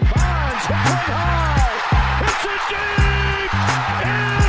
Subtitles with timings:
[0.00, 2.24] Bonds hit high.
[2.24, 2.56] It's a
[4.38, 4.41] deep.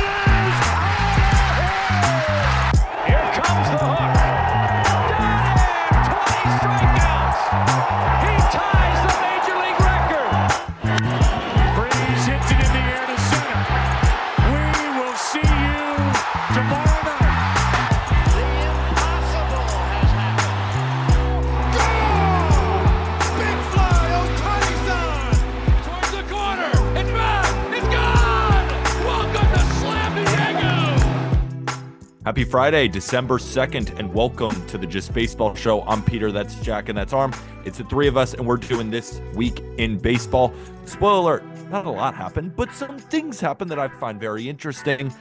[32.24, 35.82] Happy Friday, December 2nd, and welcome to the Just Baseball Show.
[35.82, 37.34] I'm Peter, that's Jack, and that's Aram.
[37.66, 40.54] It's the three of us, and we're doing this week in baseball.
[40.86, 45.12] Spoiler alert, not a lot happened, but some things happened that I find very interesting.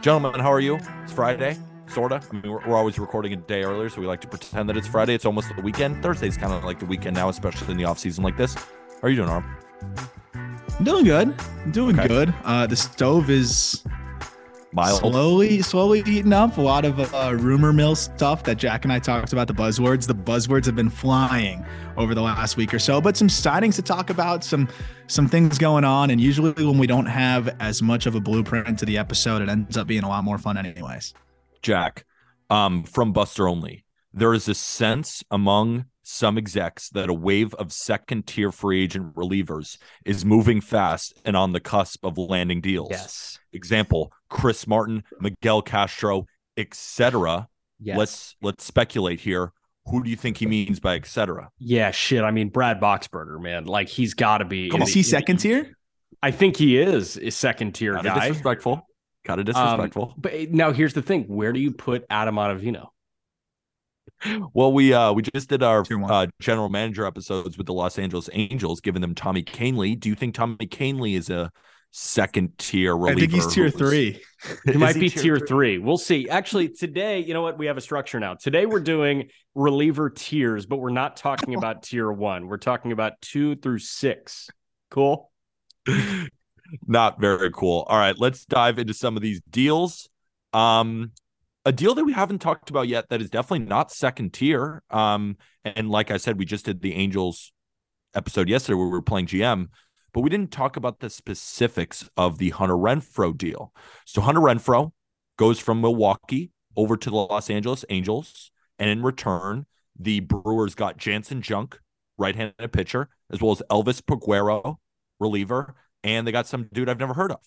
[0.00, 0.78] Gentlemen, how are you?
[1.02, 1.56] It's Friday,
[1.88, 2.20] sorta.
[2.30, 4.76] I mean, we're, we're always recording a day earlier, so we like to pretend that
[4.76, 5.14] it's Friday.
[5.14, 6.04] It's almost the weekend.
[6.04, 8.54] Thursday's kind of like the weekend now, especially in the off season like this.
[8.54, 8.62] How
[9.02, 9.56] are you doing, Aram?
[10.78, 11.34] I'm doing good.
[11.64, 12.06] I'm doing Okay.
[12.06, 12.34] good.
[12.44, 13.82] Uh, the stove is
[14.74, 14.98] Mild.
[14.98, 16.56] slowly, slowly eating up.
[16.58, 19.46] A lot of uh, rumor mill stuff that Jack and I talked about.
[19.46, 20.06] The buzzwords.
[20.06, 21.64] The buzzwords have been flying
[21.96, 23.00] over the last week or so.
[23.00, 24.42] But some sightings to talk about.
[24.42, 24.68] Some
[25.06, 26.10] some things going on.
[26.10, 29.48] And usually when we don't have as much of a blueprint to the episode, it
[29.48, 31.14] ends up being a lot more fun, anyways.
[31.62, 32.04] Jack,
[32.50, 33.83] um, from Buster Olney,
[34.14, 39.14] there is a sense among some execs that a wave of second tier free agent
[39.14, 42.88] relievers is moving fast and on the cusp of landing deals.
[42.90, 43.38] Yes.
[43.52, 46.26] Example: Chris Martin, Miguel Castro,
[46.56, 47.48] etc.
[47.80, 47.96] Yes.
[47.98, 49.52] Let's let's speculate here.
[49.86, 51.50] Who do you think he means by etc.?
[51.58, 52.22] Yeah, shit.
[52.24, 53.64] I mean, Brad Boxberger, man.
[53.66, 54.70] Like he's got to be.
[54.70, 54.88] Come on.
[54.88, 55.76] Is the- he second tier?
[56.22, 58.28] I think he is a second tier Kind of guy.
[58.28, 58.86] disrespectful.
[59.24, 60.14] Kind of Um, disrespectful.
[60.16, 62.88] but now here's the thing: where do you put Adam Ottavino?
[64.52, 68.30] Well, we uh we just did our uh, general manager episodes with the Los Angeles
[68.32, 69.98] Angels, giving them Tommy Kahnle.
[69.98, 71.50] Do you think Tommy Kahnle is a
[71.90, 73.18] second tier reliever?
[73.18, 74.20] I think he's tier three.
[74.64, 75.78] He Is might be tier three.
[75.78, 76.28] We'll see.
[76.28, 77.58] Actually, today, you know what?
[77.58, 78.34] We have a structure now.
[78.34, 82.48] Today, we're doing reliever tiers, but we're not talking about tier one.
[82.48, 84.48] We're talking about two through six.
[84.90, 85.30] Cool.
[86.86, 87.84] Not very cool.
[87.88, 90.08] All right, let's dive into some of these deals.
[90.52, 91.12] Um,
[91.64, 94.82] a deal that we haven't talked about yet that is definitely not second tier.
[94.90, 97.52] Um, and like I said, we just did the Angels
[98.14, 99.68] episode yesterday where we were playing GM,
[100.12, 103.72] but we didn't talk about the specifics of the Hunter Renfroe deal.
[104.04, 104.92] So Hunter Renfroe
[105.36, 109.66] goes from Milwaukee over to the Los Angeles Angels, and in return,
[109.98, 111.78] the Brewers got Janson Junk,
[112.18, 114.76] right-handed pitcher, as well as Elvis Peguero,
[115.20, 117.40] reliever, and they got some dude I've never heard of.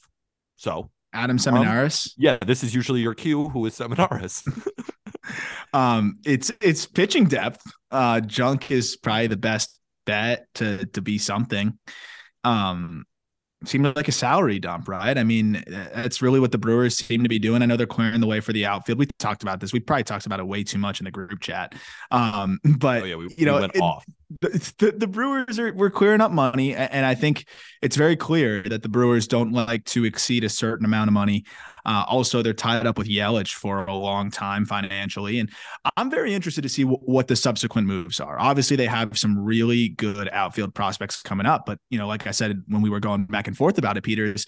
[0.55, 2.13] So Adam Seminaris.
[2.17, 3.49] yeah, this is usually your cue.
[3.49, 4.43] Who is Seminaris?
[5.73, 7.61] Um, it's it's pitching depth.
[7.91, 11.77] Uh, Junk is probably the best bet to to be something.
[12.45, 13.03] Um,
[13.65, 15.17] seemed like a salary dump, right?
[15.17, 17.61] I mean, that's really what the Brewers seem to be doing.
[17.61, 18.99] I know they're clearing the way for the outfield.
[18.99, 19.73] We talked about this.
[19.73, 21.73] We probably talked about it way too much in the group chat.
[22.11, 24.05] Um, but oh yeah, we, you we know, went it- off.
[24.41, 27.45] the, the, the Brewers are we're clearing up money, and I think
[27.81, 31.45] it's very clear that the Brewers don't like to exceed a certain amount of money.
[31.87, 35.49] Uh, also, they're tied up with Yelich for a long time financially, and
[35.95, 38.37] I'm very interested to see w- what the subsequent moves are.
[38.37, 42.31] Obviously, they have some really good outfield prospects coming up, but you know, like I
[42.31, 44.45] said when we were going back and forth about it, Peters.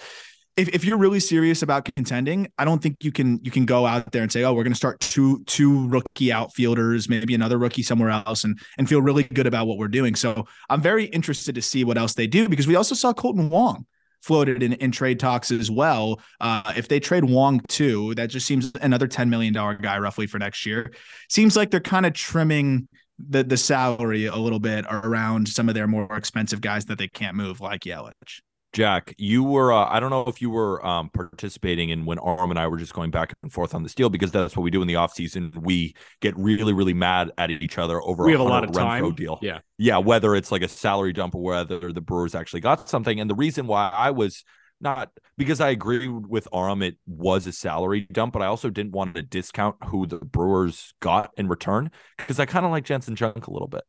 [0.58, 3.86] If, if you're really serious about contending, I don't think you can you can go
[3.86, 7.58] out there and say, oh, we're going to start two two rookie outfielders, maybe another
[7.58, 10.16] rookie somewhere else, and and feel really good about what we're doing.
[10.16, 13.50] So I'm very interested to see what else they do because we also saw Kolten
[13.50, 13.86] Wong
[14.22, 16.20] floated in, in trade talks as well.
[16.40, 20.40] Uh, if they trade Wong too, that just seems another $10 million guy roughly for
[20.40, 20.92] next year.
[21.30, 22.88] Seems like they're kind of trimming
[23.28, 27.08] the the salary a little bit around some of their more expensive guys that they
[27.08, 28.42] can't move, like Yelich.
[28.72, 32.52] Jack, you were uh, I don't know if you were um, participating in when Aram
[32.52, 34.70] and I were just going back and forth on this deal because that's what we
[34.70, 35.58] do in the offseason.
[35.58, 39.04] We get really, really mad at each other over We have a lot of time.
[39.04, 39.40] Renfroe deal.
[39.42, 39.60] Yeah.
[39.78, 43.20] yeah, whether it's like a salary dump or whether the Brewers actually got something.
[43.20, 44.44] And the reason why I was
[44.82, 48.92] not because I agree with Aram, it was a salary dump, but I also didn't
[48.92, 53.16] want to discount who the Brewers got in return because I kind of like Janson
[53.16, 53.84] Junk a little bit.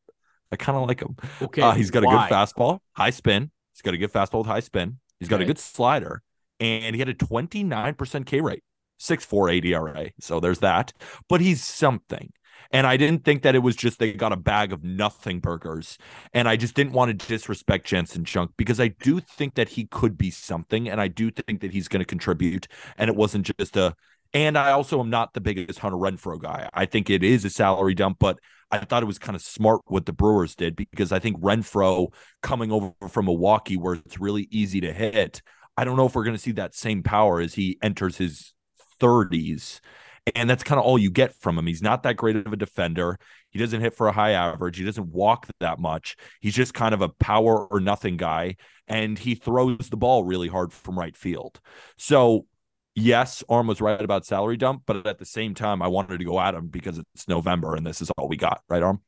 [0.53, 1.17] I kind of like him.
[1.43, 1.63] Okay.
[1.63, 3.51] Uh, he's got a good fastball, high spin.
[3.81, 4.99] He's got a good fastball with high spin.
[5.19, 6.23] He's got a good slider,
[6.59, 8.63] and he had a 29% K rate,
[9.01, 10.11] 6.48 ERA.
[10.21, 10.93] So there's that.
[11.31, 12.31] But he's something.
[12.73, 15.97] And I didn't think that it was just they got a bag of nothing burgers.
[16.35, 19.87] And I just didn't want to disrespect Janson Junk because I do think that he
[19.87, 20.89] could be something.
[20.89, 22.69] And I do think that he's going to contribute.
[22.99, 23.95] And it wasn't just a.
[24.35, 26.69] And I also am not the biggest Hunter Renfroe guy.
[26.75, 28.39] I think it is a salary dump, but
[28.71, 32.13] I thought it was kind of smart what the Brewers did because I think Renfroe
[32.43, 35.43] coming over from Milwaukee, where it's really easy to hit,
[35.77, 38.53] I don't know if we're going to see that same power as he enters his
[39.01, 39.81] 30s.
[40.35, 41.67] And that's kind of all you get from him.
[41.67, 43.19] He's not that great of a defender.
[43.51, 44.77] He doesn't hit for a high average.
[44.77, 46.17] He doesn't walk that much.
[46.41, 48.57] He's just kind of a power or nothing guy.
[48.87, 51.61] And he throws the ball really hard from right field.
[51.97, 52.47] So,
[53.01, 56.25] yes, Aram was right about salary dump, but at the same time, I wanted to
[56.25, 59.01] go at him because it's November and this is all we got, right, Aram?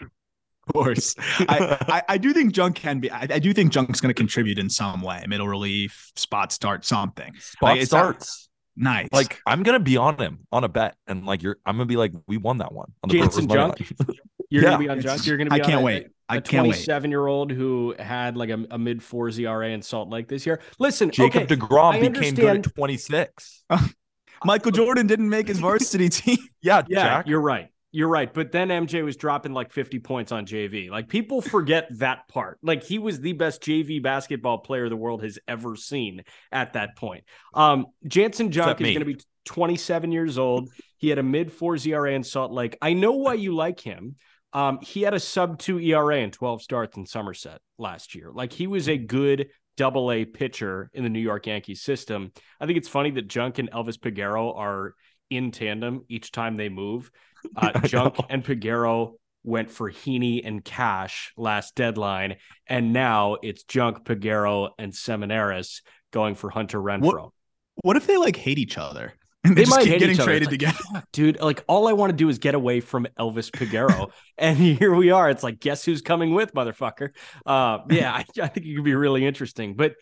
[0.00, 1.14] Of course.
[1.18, 4.14] I, I, I, do think Junk can be, I, I do think Junk's going to
[4.14, 7.34] contribute in some way, middle relief, spot start, something.
[7.38, 8.46] Spot like, starts.
[8.76, 9.08] Nice.
[9.10, 11.96] Like I'm gonna be on him on a bet, and like you're, I'm gonna be
[11.96, 13.90] like, we won that one on the Janson Junk.
[14.56, 14.70] You're yeah.
[14.70, 15.18] gonna be on.
[15.22, 15.56] You're gonna be.
[15.56, 16.06] I can't wait.
[16.06, 19.82] A, I can't 27 year old who had like a, a mid four ERA in
[19.82, 20.62] Salt Lake this year.
[20.78, 23.64] Listen, Jacob okay, Degrom became good at 26.
[24.44, 26.38] Michael Jordan didn't make his varsity team.
[26.62, 27.26] yeah, yeah, Jack.
[27.26, 27.68] you're right.
[27.92, 28.32] You're right.
[28.32, 30.88] But then MJ was dropping like 50 points on JV.
[30.88, 32.58] Like people forget that part.
[32.62, 36.96] Like he was the best JV basketball player the world has ever seen at that
[36.96, 37.24] point.
[37.52, 40.70] Um, Janson Junk is going to be 27 years old.
[40.96, 42.76] He had a mid four ERA in Salt Lake.
[42.80, 44.16] I know why you like him.
[44.56, 48.30] Um, he had a sub two ERA in 12 starts in Somerset last year.
[48.32, 52.32] Like he was a good double A pitcher in the New York Yankees system.
[52.58, 54.94] I think it's funny that Junk and Elvis Peguero are
[55.28, 57.10] in tandem each time they move.
[57.54, 59.12] Uh, Junk and Peguero
[59.44, 65.80] went for Heaney and Cash last deadline, and now it's Junk, Peguero, and Seminaris
[66.12, 67.02] going for Hunter Renfroe.
[67.02, 67.32] What,
[67.76, 69.12] what if they like hate each other?
[69.54, 71.04] they, they might hate getting traded like, together.
[71.12, 74.10] Dude, like all I want to do is get away from Elvis Peguero.
[74.38, 75.30] and here we are.
[75.30, 77.10] It's like, guess who's coming with, motherfucker?
[77.44, 79.74] Uh, yeah, I, I think it could be really interesting.
[79.74, 79.94] But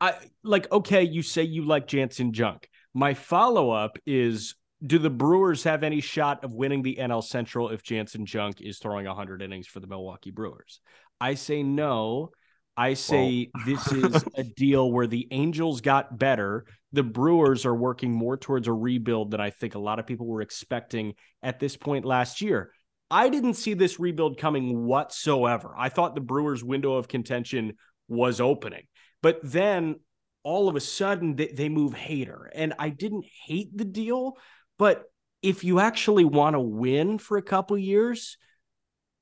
[0.00, 2.68] I like, okay, you say you like Janson Junk.
[2.94, 4.54] My follow up is
[4.84, 8.78] do the Brewers have any shot of winning the NL Central if Janson Junk is
[8.78, 10.80] throwing 100 innings for the Milwaukee Brewers?
[11.20, 12.30] I say no.
[12.76, 16.64] I say this is a deal where the Angels got better.
[16.92, 20.26] The Brewers are working more towards a rebuild than I think a lot of people
[20.26, 22.72] were expecting at this point last year.
[23.10, 25.74] I didn't see this rebuild coming whatsoever.
[25.76, 27.74] I thought the Brewers' window of contention
[28.08, 28.84] was opening.
[29.22, 29.96] But then
[30.42, 32.46] all of a sudden they, they move Hader.
[32.54, 34.38] And I didn't hate the deal,
[34.78, 35.04] but
[35.42, 38.38] if you actually want to win for a couple years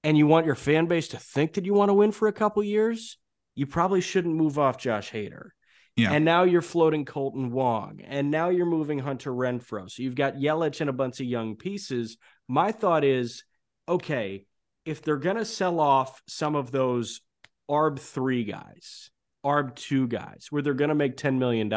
[0.05, 2.32] and you want your fan base to think that you want to win for a
[2.32, 3.19] couple years,
[3.55, 5.50] you probably shouldn't move off Josh Hader.
[5.97, 6.12] Yeah.
[6.12, 8.00] And now you're floating Kolten Wong.
[8.06, 9.91] And now you're moving Hunter Renfroe.
[9.91, 12.17] So you've got Yelich and a bunch of young pieces.
[12.49, 13.44] My thought is
[13.88, 14.44] okay,
[14.85, 17.20] if they're going to sell off some of those
[17.69, 19.11] ARB three guys,
[19.44, 21.73] ARB two guys, where they're going to make $10 million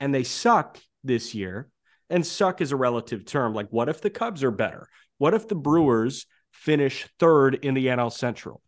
[0.00, 1.68] and they suck this year,
[2.10, 3.54] and suck is a relative term.
[3.54, 4.88] Like, what if the Cubs are better?
[5.18, 8.60] What if the Brewers finish third in the NL Central?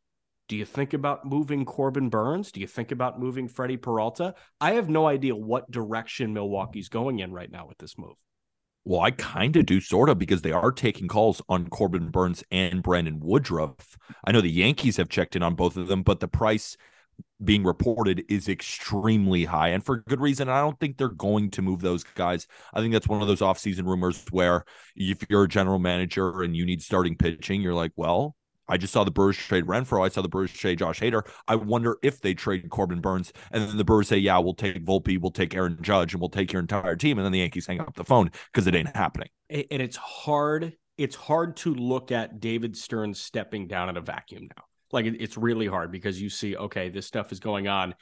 [0.48, 2.52] Do you think about moving Corbin Burnes?
[2.52, 4.34] Do you think about moving Freddie Peralta?
[4.60, 8.14] I have no idea what direction Milwaukee's going in right now with this move.
[8.84, 12.44] Well, I kind of do, sort of, because they are taking calls on Corbin Burnes
[12.52, 13.98] and Brandon Woodruff.
[14.24, 16.76] I know the Yankees have checked in on both of them, but the price
[17.42, 20.48] being reported is extremely high and for good reason.
[20.48, 22.46] I don't think they're going to move those guys.
[22.72, 24.64] I think that's one of those offseason rumors where
[24.94, 28.36] if you're a general manager and you need starting pitching, you're like, well,
[28.68, 30.04] I just saw the Brewers trade Renfroe.
[30.04, 31.22] I saw the Brewers trade Josh Hader.
[31.46, 33.32] I wonder if they trade Corbin Burnes.
[33.52, 36.30] And then the Brewers say, yeah, we'll take Volpe, we'll take Aaron Judge, and we'll
[36.30, 37.18] take your entire team.
[37.18, 39.28] And then the Yankees hang up the phone because it ain't happening.
[39.50, 40.72] And it's hard.
[40.98, 44.64] It's hard to look at David Stearns stepping down in a vacuum now.
[44.92, 47.94] Like it's really hard because you see, okay, this stuff is going on.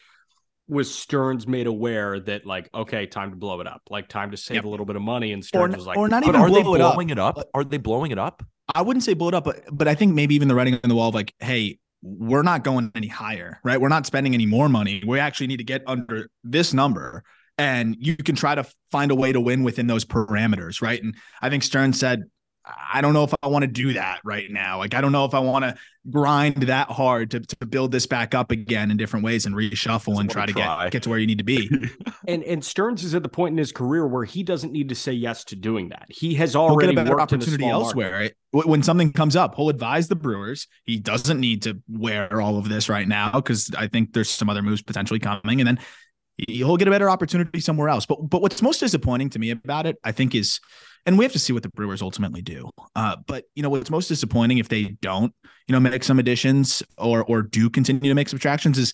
[0.66, 4.36] Was Stearns made aware that like, okay, time to blow it up, like time to
[4.36, 4.64] save yep.
[4.64, 6.54] a little bit of money, and Stearns or, was like, or not even are blow
[6.54, 7.36] they it blowing up.
[7.36, 7.48] it up?
[7.52, 8.42] Are they blowing it up?
[8.74, 10.88] I wouldn't say blow it up, but but I think maybe even the writing on
[10.88, 13.80] the wall of like, hey, we're not going any higher, right?
[13.80, 15.02] We're not spending any more money.
[15.06, 17.24] We actually need to get under this number.
[17.56, 21.02] And you can try to find a way to win within those parameters, right?
[21.02, 22.24] And I think Stern said,
[22.66, 24.78] I don't know if I want to do that right now.
[24.78, 25.74] Like, I don't know if I want to
[26.08, 30.18] grind that hard to, to build this back up again in different ways and reshuffle
[30.18, 30.84] and try to try.
[30.84, 31.68] get get to where you need to be.
[32.28, 34.94] and and Stearns is at the point in his career where he doesn't need to
[34.94, 36.06] say yes to doing that.
[36.08, 38.12] He has already he'll get a better opportunity elsewhere.
[38.12, 38.32] Right?
[38.52, 40.66] When something comes up, he'll advise the Brewers.
[40.86, 44.48] He doesn't need to wear all of this right now because I think there's some
[44.48, 45.80] other moves potentially coming, and then
[46.48, 48.06] he'll get a better opportunity somewhere else.
[48.06, 50.60] But but what's most disappointing to me about it, I think, is
[51.06, 52.70] and we have to see what the Brewers ultimately do.
[52.94, 55.32] Uh, but you know what's most disappointing if they don't,
[55.66, 58.92] you know, make some additions or or do continue to make subtractions is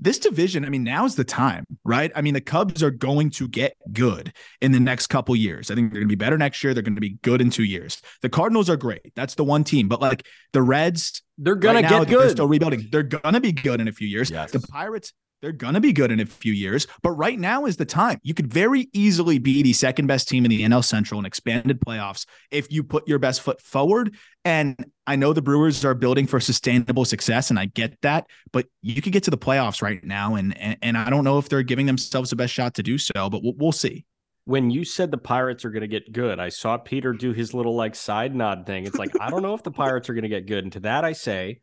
[0.00, 2.12] this division, I mean, now's the time, right?
[2.14, 5.70] I mean, the Cubs are going to get good in the next couple years.
[5.70, 6.72] I think they're going to be better next year.
[6.72, 8.00] They're going to be good in two years.
[8.22, 9.12] The Cardinals are great.
[9.16, 9.88] That's the one team.
[9.88, 12.88] But like the Reds, they're gonna right now, get They're still rebuilding.
[12.90, 14.30] They're gonna be good in a few years.
[14.30, 14.52] Yes.
[14.52, 16.86] The Pirates, they're gonna be good in a few years.
[17.02, 18.18] But right now is the time.
[18.22, 21.80] You could very easily be the second best team in the NL Central in expanded
[21.80, 24.16] playoffs if you put your best foot forward.
[24.44, 24.76] And
[25.06, 28.26] I know the Brewers are building for sustainable success, and I get that.
[28.52, 31.38] But you could get to the playoffs right now, and and, and I don't know
[31.38, 33.30] if they're giving themselves the best shot to do so.
[33.30, 34.04] But we'll, we'll see.
[34.44, 37.52] when you said the Pirates are going to get good, I saw Peter do his
[37.52, 38.86] little like side nod thing.
[38.86, 40.64] It's like, I don't know if the Pirates are going to get good.
[40.64, 41.60] And to that, I say,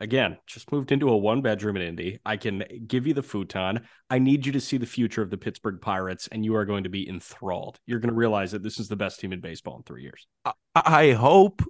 [0.00, 2.18] again, just moved into a one bedroom in Indy.
[2.24, 3.82] I can give you the futon.
[4.08, 6.84] I need you to see the future of the Pittsburgh Pirates, and you are going
[6.84, 7.78] to be enthralled.
[7.86, 10.26] You're going to realize that this is the best team in baseball in three years.
[10.44, 11.62] I, I hope.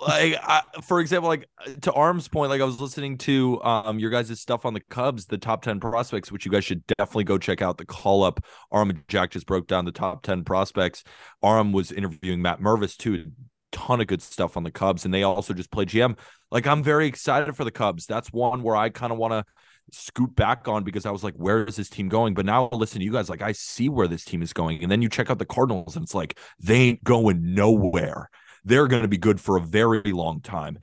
[0.00, 1.48] Like, I, for example, like
[1.82, 5.26] to Aram's point, like I was listening to um your guys' stuff on the Cubs,
[5.26, 7.78] the top ten prospects, which you guys should definitely go check out.
[7.78, 11.04] The call up, Aram and Jack just broke down the top ten prospects.
[11.42, 13.32] Aram was interviewing Matt Mervis too.
[13.72, 16.18] Ton of good stuff on the Cubs, and they also just play GM.
[16.50, 18.06] Like I'm very excited for the Cubs.
[18.06, 19.44] That's one where I kind of want to
[19.92, 22.34] scoot back on because I was like, where is this team going?
[22.34, 24.82] But now listen to you guys, like I see where this team is going.
[24.82, 28.30] And then you check out the Cardinals and it's like they ain't going nowhere.
[28.64, 30.78] They're going to be good for a very long time.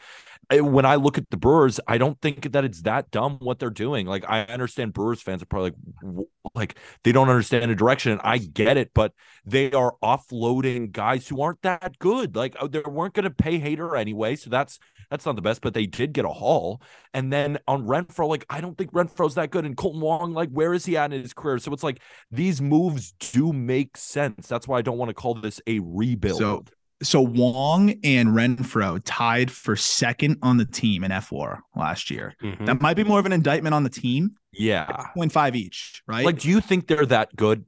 [0.49, 3.59] I- When I look at the Brewers, I don't think that it's that dumb what
[3.59, 4.05] they're doing.
[4.07, 5.71] Like I understand Brewers fans are probably
[6.03, 9.13] like, like they don't understand the direction, and I get it, but
[9.45, 12.35] they are offloading guys who aren't that good.
[12.35, 15.61] Like uh, they weren't going to pay Hader anyway, so that's that's not the best.
[15.61, 16.81] But they did get a haul,
[17.13, 19.65] and then on Renfroe, like I don't think Renfroe's that good.
[19.65, 21.59] And Kolten Wong, like where is he at in his career?
[21.59, 24.47] So it's like these moves do make sense.
[24.47, 26.37] That's why I don't want to call this a rebuild.
[26.39, 26.65] So
[27.03, 32.33] so Wong and Renfroe tied for second on the team in fWAR last year.
[32.41, 32.65] Mhm.
[32.65, 34.35] That might be more of an indictment on the team.
[34.53, 36.23] yeah, 0.5 each, right?
[36.25, 37.65] like do you think they're that good?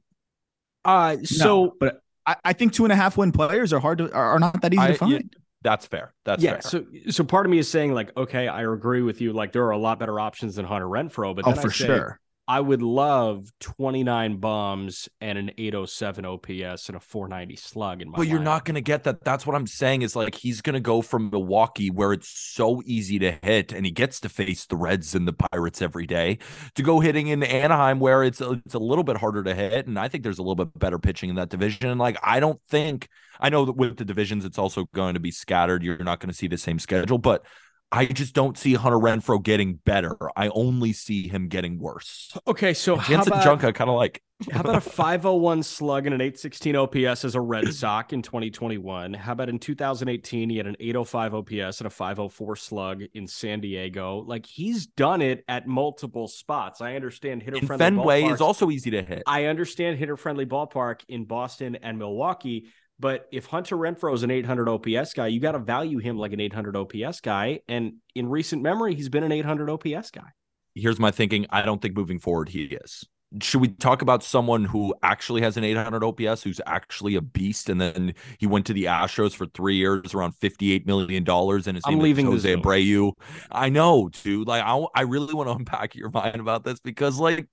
[0.84, 3.98] Uh, No, so but I, I think two and a half win players are hard
[3.98, 5.12] to are, are not that easy I- to find.
[5.12, 5.18] yeah,
[5.62, 6.14] That's fair.
[6.24, 6.60] That's yeah, fair.
[6.62, 9.32] so so part of me is saying like, okay, I agree with you.
[9.32, 11.70] Like there are a lot better options than Hunter Renfroe, but oh, then I for
[11.70, 12.20] say, sure.
[12.50, 18.16] I would love 29 bombs and an 807 OPS and a 490 slug in my
[18.16, 19.22] But you're not going to get that.
[19.22, 22.80] That's what I'm saying is like he's going to go from Milwaukee, where it's so
[22.86, 26.38] easy to hit, and he gets to face the Reds and the Pirates every day,
[26.74, 29.86] to go hitting in Anaheim, where it's it's a little bit harder to hit.
[29.86, 31.90] And I think there's a little bit better pitching in that division.
[31.90, 35.20] And like, I don't think, I know that with the divisions, it's also going to
[35.20, 35.82] be scattered.
[35.82, 37.44] You're not going to see the same schedule, but
[37.90, 40.16] I just don't see Hunter Renfroe getting better.
[40.36, 42.36] I only see him getting worse.
[42.46, 44.22] Okay, so how Jansen about, Junk, I kind of like.
[44.52, 49.14] how about a 501 slug and an 816 OPS as a Red Sox in 2021?
[49.14, 53.60] How about in 2018 he had an 805 OPS and a 504 slug in San
[53.60, 54.18] Diego?
[54.18, 56.82] Like he's done it at multiple spots.
[56.82, 58.34] I understand hitter friendly Fenway ballparks.
[58.34, 59.22] is also easy to hit.
[59.26, 62.68] I understand hitter friendly ballpark in Boston and Milwaukee,
[63.00, 66.32] but if Hunter Renfroe is an 800 OPS guy, you got to value him like
[66.32, 67.60] an 800 OPS guy.
[67.68, 70.30] And in recent memory, he's been an 800 OPS guy.
[70.74, 71.46] here's my thinking.
[71.50, 73.04] I don't think moving forward he is.
[73.42, 77.68] Should we talk about someone who actually has an 800 OPS, who's actually a beast,
[77.68, 81.76] and then he went to the Astros for three years, around 58 million dollars, and
[81.76, 82.62] his I'm name leaving is Jose Zoom.
[82.62, 83.12] Abreu.
[83.50, 84.48] I know, dude.
[84.48, 87.46] Like, I, I really want to unpack your mind about this because, like,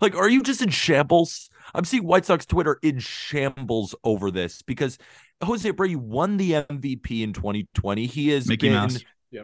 [0.00, 1.50] like, are you just in shambles?
[1.74, 4.96] I'm seeing White Sox Twitter in shambles over this because
[5.42, 8.06] Jose Abreu won the MVP in 2020.
[8.06, 8.98] He has Mickey been Mouse.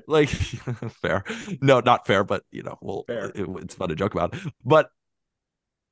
[0.07, 0.29] like
[1.03, 1.25] fair
[1.61, 3.27] no not fair but you know well Fair.
[3.35, 4.35] it- it's fun to joke about
[4.65, 4.89] but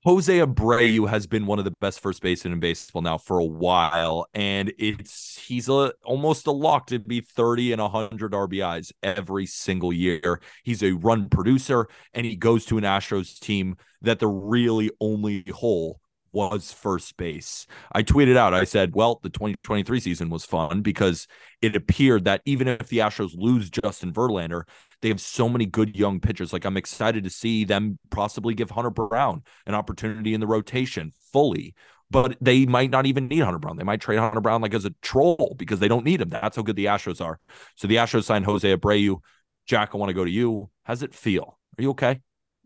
[0.04, 3.44] jose abreu has been one of the best first basemen in baseball now for a
[3.44, 9.46] while and it's he's a almost a lock to be 30 and 100 rbis every
[9.46, 10.40] single year.
[10.62, 15.44] He's a run producer and he goes to an astros team that the really only
[15.52, 16.00] hole
[16.32, 17.66] was first base.
[17.92, 21.26] I tweeted out, I said, well, the 2023 season was fun because
[21.60, 24.62] it appeared that even if the Astros lose Justin Verlander,
[25.02, 26.52] they have so many good young pitchers.
[26.52, 31.12] Like I'm excited to see them possibly give Hunter Brown an opportunity in the rotation
[31.32, 31.74] fully.
[32.12, 33.76] But they might not even need Hunter Brown.
[33.76, 36.28] They might trade Hunter Brown like as a troll because they don't need him.
[36.28, 37.38] That's how good the Astros are.
[37.76, 39.18] So the Astros signed Jose Abreu.
[39.66, 40.70] Jack, I want to go to you.
[40.82, 41.58] How's it feel?
[41.78, 42.20] Are you okay?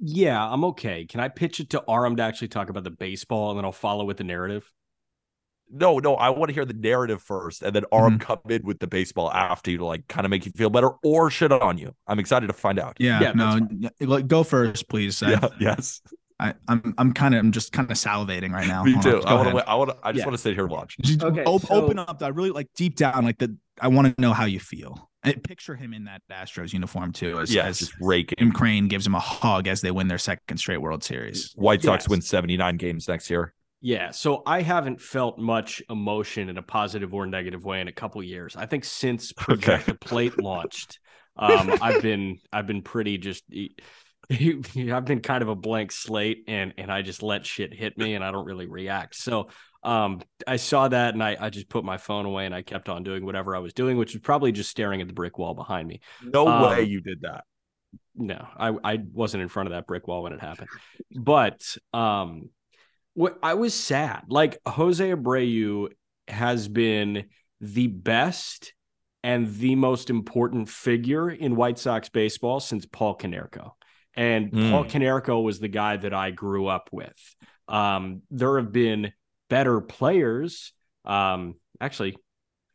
[0.06, 1.06] Yeah, I'm okay.
[1.06, 3.72] Can I pitch it to Aram to actually talk about the baseball and then I'll
[3.72, 4.70] follow with the narrative?
[5.70, 8.18] No, no, I want to hear the narrative first, and then Aram mm-hmm.
[8.18, 10.90] come in with the baseball after you to like kind of make you feel better
[11.02, 11.94] or shit on you.
[12.06, 12.98] I'm excited to find out.
[13.00, 13.66] Yeah, Yeah, no,
[14.00, 15.22] like, go first, please.
[15.22, 16.02] Yeah, yes,
[16.40, 18.82] I, I'm I'm kind of I'm just kind of salivating right now.
[18.84, 19.22] me Hold too.
[19.22, 19.68] on, I want to.
[19.68, 19.90] I want.
[20.02, 20.26] I just Yeah.
[20.26, 20.96] want to sit here and watch.
[21.00, 22.22] Just Okay, op- so- open up.
[22.22, 23.56] I really like deep down, like the.
[23.80, 27.40] I want to know how you feel And picture him in that Astros uniform too,
[27.40, 28.36] as, Yeah, as just raking.
[28.38, 31.52] Jim Crane gives him a hug as they win their second straight World Series.
[31.56, 32.08] White Sox Yes.
[32.08, 33.52] win 79 games next year.
[33.80, 37.92] Yeah, so I haven't felt much emotion in a positive or negative way in a
[37.92, 38.54] couple years.
[38.56, 41.00] I think since Project the Plate launched,
[41.36, 43.42] um, I've been I've been pretty just
[44.92, 48.14] I've been kind of a blank slate and and I just let shit hit me
[48.14, 49.16] and I don't really react.
[49.16, 49.48] So
[49.82, 52.88] um, I saw that and I, I just put my phone away and I kept
[52.88, 55.54] on doing whatever I was doing, which was probably just staring at the brick wall
[55.54, 56.00] behind me.
[56.22, 57.44] No Um, way you did that.
[58.16, 60.70] No, I, I wasn't in front of that brick wall when it happened.
[61.14, 62.50] But um
[63.14, 64.24] what I was sad.
[64.28, 65.88] Like Jose Abreu
[66.28, 67.26] has been
[67.60, 68.74] the best
[69.22, 73.72] and the most important figure in White Sox baseball since Paul Konerko.
[74.16, 74.70] And Mm.
[74.70, 77.36] Paul Konerko was the guy that I grew up with.
[77.68, 79.12] Um, there have been
[79.50, 80.72] better players.
[81.04, 82.16] Um, actually,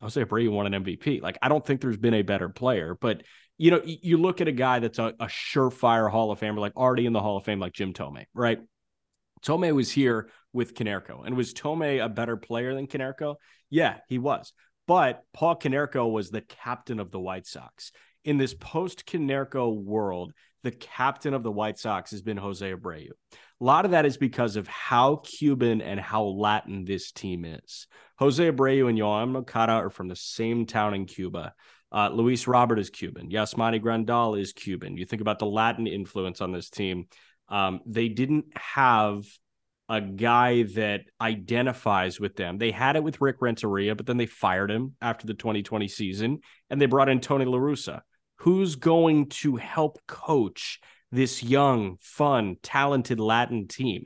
[0.01, 1.21] Jose Abreu won an MVP.
[1.21, 3.23] Like, I don't think there's been a better player, but
[3.57, 6.77] you know, you look at a guy that's a, a surefire Hall of Famer, like
[6.77, 8.59] already in the Hall of Fame, like Jim Thome, right?
[9.45, 11.25] Thome was here with Konerko.
[11.25, 13.35] And was Thome a better player than Konerko?
[13.69, 14.53] Yeah, he was.
[14.87, 17.91] But Paul Konerko was the captain of the White Sox.
[18.23, 23.09] In this post Konerko world, the captain of the White Sox has been Jose Abreu.
[23.11, 27.87] A lot of that is because of how Cuban and how Latin this team is.
[28.17, 31.53] Jose Abreu and Yoan Moncada are from the same town in Cuba.
[31.91, 33.29] Uh, Luis Robert is Cuban.
[33.29, 34.97] Yasmani Grandal is Cuban.
[34.97, 37.07] You think about the Latin influence on this team.
[37.47, 39.25] Um, they didn't have
[39.89, 42.59] a guy that identifies with them.
[42.59, 46.39] They had it with Rick Renteria, but then they fired him after the 2020 season
[46.69, 48.01] and they brought in Tony La Russa.
[48.39, 50.79] Who's going to help coach
[51.11, 54.05] this young, fun, talented Latin team?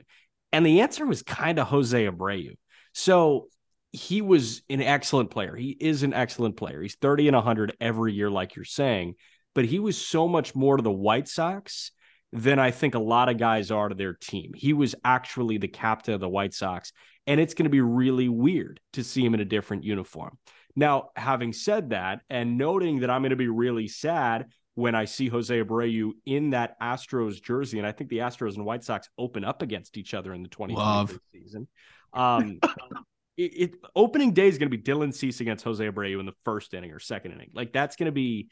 [0.52, 2.56] And the answer was kind of Jose Abreu.
[2.92, 3.48] So
[3.92, 5.54] he was an excellent player.
[5.54, 6.82] He is an excellent player.
[6.82, 9.14] He's 30 and 100 every year, like you're saying,
[9.54, 11.92] but he was so much more to the White Sox
[12.32, 14.52] than I think a lot of guys are to their team.
[14.54, 16.92] He was actually the captain of the White Sox,
[17.28, 20.36] and it's going to be really weird to see him in a different uniform.
[20.76, 25.04] Now, having said that, and noting that I'm going to be really sad when I
[25.04, 29.08] see Jose Abreu in that Astros jersey, and I think the Astros and White Sox
[29.16, 31.68] open up against each other in the 2023 season.
[32.12, 32.58] Um,
[33.36, 36.34] it, it opening day is going to be Dylan Cease against Jose Abreu in the
[36.44, 37.50] first inning or second inning.
[37.54, 38.48] Like that's going to be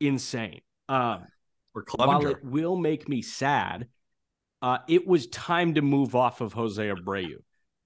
[0.00, 0.60] insane.
[0.88, 1.26] Um,
[1.74, 3.88] Or while it will make me sad,
[4.62, 7.36] uh, it was time to move off of Jose Abreu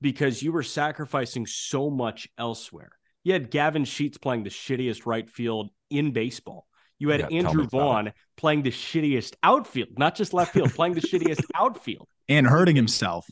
[0.00, 2.92] because you were sacrificing so much elsewhere.
[3.24, 6.66] You had Gavin Sheets playing the shittiest right field in baseball.
[6.98, 11.00] You had Yeah, Andrew Vaughn playing the shittiest outfield, not just left field, playing the
[11.00, 13.26] shittiest outfield And hurting himself.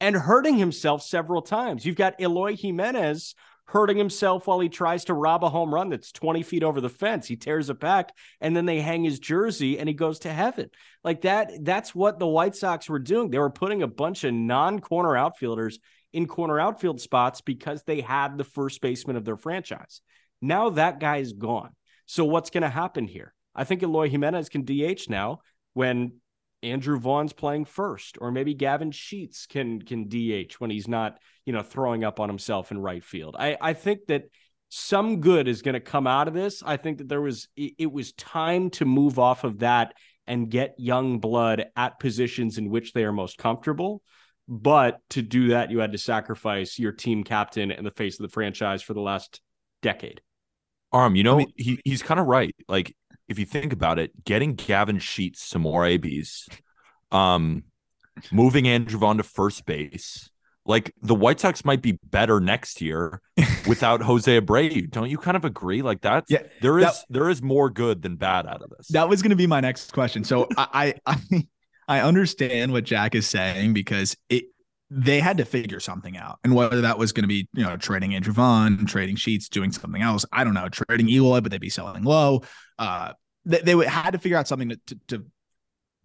[0.00, 1.84] and hurting himself several times.
[1.84, 3.34] You've got Eloy Jimenez
[3.66, 6.88] hurting himself while he tries to rob a home run that's 20 feet over the
[6.90, 7.26] fence.
[7.26, 10.68] He tears it back and then they hang his jersey and he goes to heaven.
[11.02, 13.30] Like that, that's what the White Sox were doing.
[13.30, 15.78] They were putting a bunch of non corner outfielders
[16.14, 20.00] in corner outfield spots because they had the first baseman of their franchise.
[20.40, 21.70] Now that guy is gone.
[22.06, 23.34] So what's going to happen here?
[23.54, 25.40] I think Eloy Jimenez can DH now
[25.74, 26.20] when
[26.62, 31.52] Andrew Vaughn's playing first, or maybe Gavin Sheets can can DH when he's not, you
[31.52, 33.36] know, throwing up on himself in right field.
[33.38, 34.24] I I think that
[34.70, 36.62] some good is going to come out of this.
[36.64, 39.94] I think that there was it, it was time to move off of that
[40.26, 44.02] and get young blood at positions in which they are most comfortable.
[44.46, 48.22] But to do that, you had to sacrifice your team captain and the face of
[48.24, 49.40] the franchise for the last
[49.82, 50.20] decade.
[50.92, 52.54] Aram, you know, mean- he he's kind of right.
[52.68, 52.94] Like
[53.28, 56.46] if you think about it, getting Gavin Sheets some more ABs,
[57.10, 57.64] um,
[58.30, 60.28] moving Andrew Vaughn to first base,
[60.66, 63.20] like the White Sox might be better next year
[63.66, 64.90] without Jose Abreu.
[64.90, 65.82] Don't you kind of agree?
[65.82, 68.88] Like that's Yeah, there is that- there is more good than bad out of this.
[68.88, 70.22] That was going to be my next question.
[70.22, 71.16] So I, I
[71.88, 74.44] I understand what Jack is saying because it
[74.90, 77.76] they had to figure something out, and whether that was going to be you know
[77.76, 81.60] trading Andrew Vaughn, trading Sheets, doing something else, I don't know, trading Eloy, but they'd
[81.60, 82.42] be selling low.
[82.78, 83.12] Uh,
[83.44, 85.24] they, they would- had to figure out something to, to, to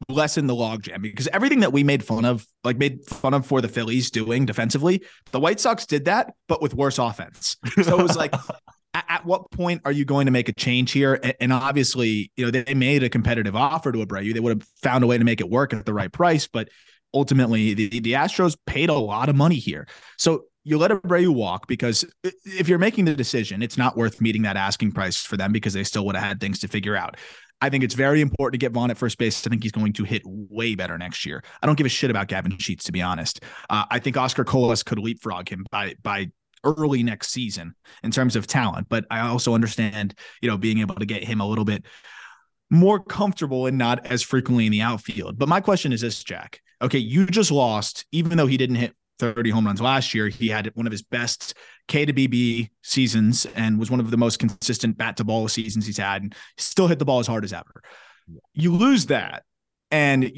[0.08, 3.62] lessen the logjam because everything that we made fun of, like made fun of for
[3.62, 7.58] the Phillies doing defensively, the White Sox did that, but with worse offense.
[7.84, 8.34] So it was like
[8.94, 11.20] at, at what point are you going to make a change here?
[11.40, 14.34] And, obviously, you know, they, they made a competitive offer to Abreu.
[14.34, 16.70] They would have found a way to make it work at the right price, but
[17.14, 19.88] ultimately the, the Astros paid a lot of money here.
[20.18, 24.44] So you let Abreu walk because if you're making the decision, it's not worth meeting
[24.44, 27.18] that asking price for them because they still would have had things to figure out.
[27.62, 29.46] I think it's very important to get Vaughn at first base.
[29.46, 31.44] I think he's going to hit way better next year.
[31.62, 33.42] I don't give a shit about Gavin Sheets, to be honest.
[33.70, 36.32] Uh, I think Oscar Colas could leapfrog him by by
[36.64, 38.88] early next season in terms of talent.
[38.90, 41.86] But I also understand, you know, being able to get him a little bit
[42.70, 45.40] more comfortable and not as frequently in the outfield.
[45.40, 46.62] But my question is this, Jack.
[46.82, 50.30] Okay, you just lost, even though he didn't hit 30 home runs last year.
[50.30, 51.54] He had one of his best
[51.88, 55.86] K to BB seasons and was one of the most consistent bat to ball seasons
[55.86, 57.84] he's had and still hit the ball as hard as ever.
[58.54, 59.44] You lose that
[59.92, 60.32] and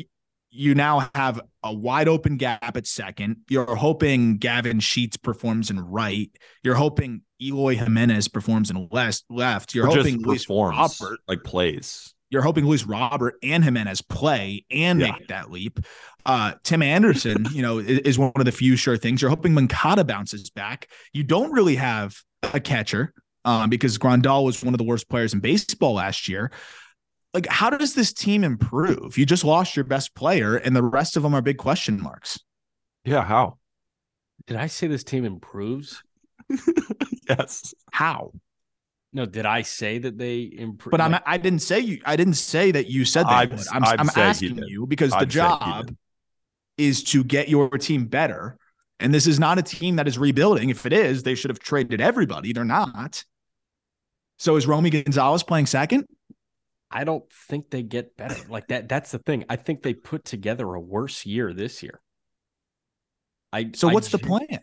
[0.52, 3.38] you now have a wide open gap at second.
[3.50, 6.30] You're hoping Gavin Sheets performs in right.
[6.64, 9.24] You're hoping Eloy Jimenez performs in left.
[9.30, 9.74] Left.
[9.74, 12.14] You're Or hoping Luis performs Robert like plays.
[12.30, 15.14] you're hoping Luis Robert and Jimenez play and Yeah.
[15.14, 15.80] make that leap.
[16.26, 19.22] Uh, Tim Anderson, you know, is, is one of the few sure things.
[19.22, 20.88] You're hoping Moncada bounces back.
[21.14, 22.16] You don't really have
[22.54, 23.14] a catcher
[23.46, 26.52] um, because Grandal was one of the worst players in baseball last year.
[27.34, 29.18] Like, how does this team improve?
[29.18, 32.40] You just lost your best player, and the rest of them are big question marks.
[33.06, 33.58] Yeah, how?
[34.48, 36.04] Did I say this team improves?
[37.30, 37.74] yes.
[37.92, 38.34] How?
[39.14, 40.92] No, did I say that they improve?
[40.92, 43.34] But I'm I didn't say you I didn't say that you said that.
[43.34, 43.68] I'd- would.
[43.72, 45.96] I'm, I'd I'm say asking you because the I'd say he job
[46.78, 48.58] is to get your team better.
[49.00, 50.70] And this is not a team that is rebuilding.
[50.70, 52.54] If it is, they should have traded everybody.
[52.54, 53.24] They're not.
[54.38, 56.06] So is Romy Gonzalez playing second?
[56.92, 58.36] I don't think they get better.
[58.50, 58.90] Like that.
[58.90, 59.46] That's the thing.
[59.50, 62.00] I think they put together a worse year this year.
[63.54, 64.60] I So I what's the plan?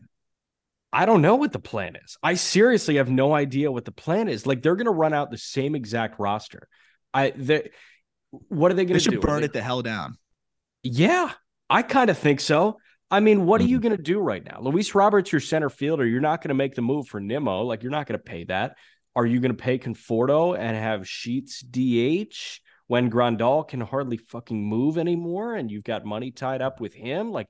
[0.92, 2.16] I don't know what the plan is.
[2.22, 4.46] I seriously have no idea what the plan is.
[4.46, 6.68] Like they're going to run out the same exact roster.
[7.12, 7.70] I they
[8.30, 9.10] what are they gonna do?
[9.10, 10.16] They should burn they- it the hell down.
[10.82, 11.32] Yeah,
[11.68, 12.78] I kind of think so.
[13.10, 13.70] I mean, what are Mm-hmm.
[13.70, 14.60] you going to do right now?
[14.60, 16.06] Luis Roberts, your center fielder.
[16.06, 17.62] You're not going to make the move for Nimmo.
[17.62, 18.76] Like, you're not going to pay that.
[19.18, 24.64] Are you going to pay Conforto and have Sheets DH when Grandal can hardly fucking
[24.64, 27.32] move anymore and you've got money tied up with him?
[27.32, 27.48] Like,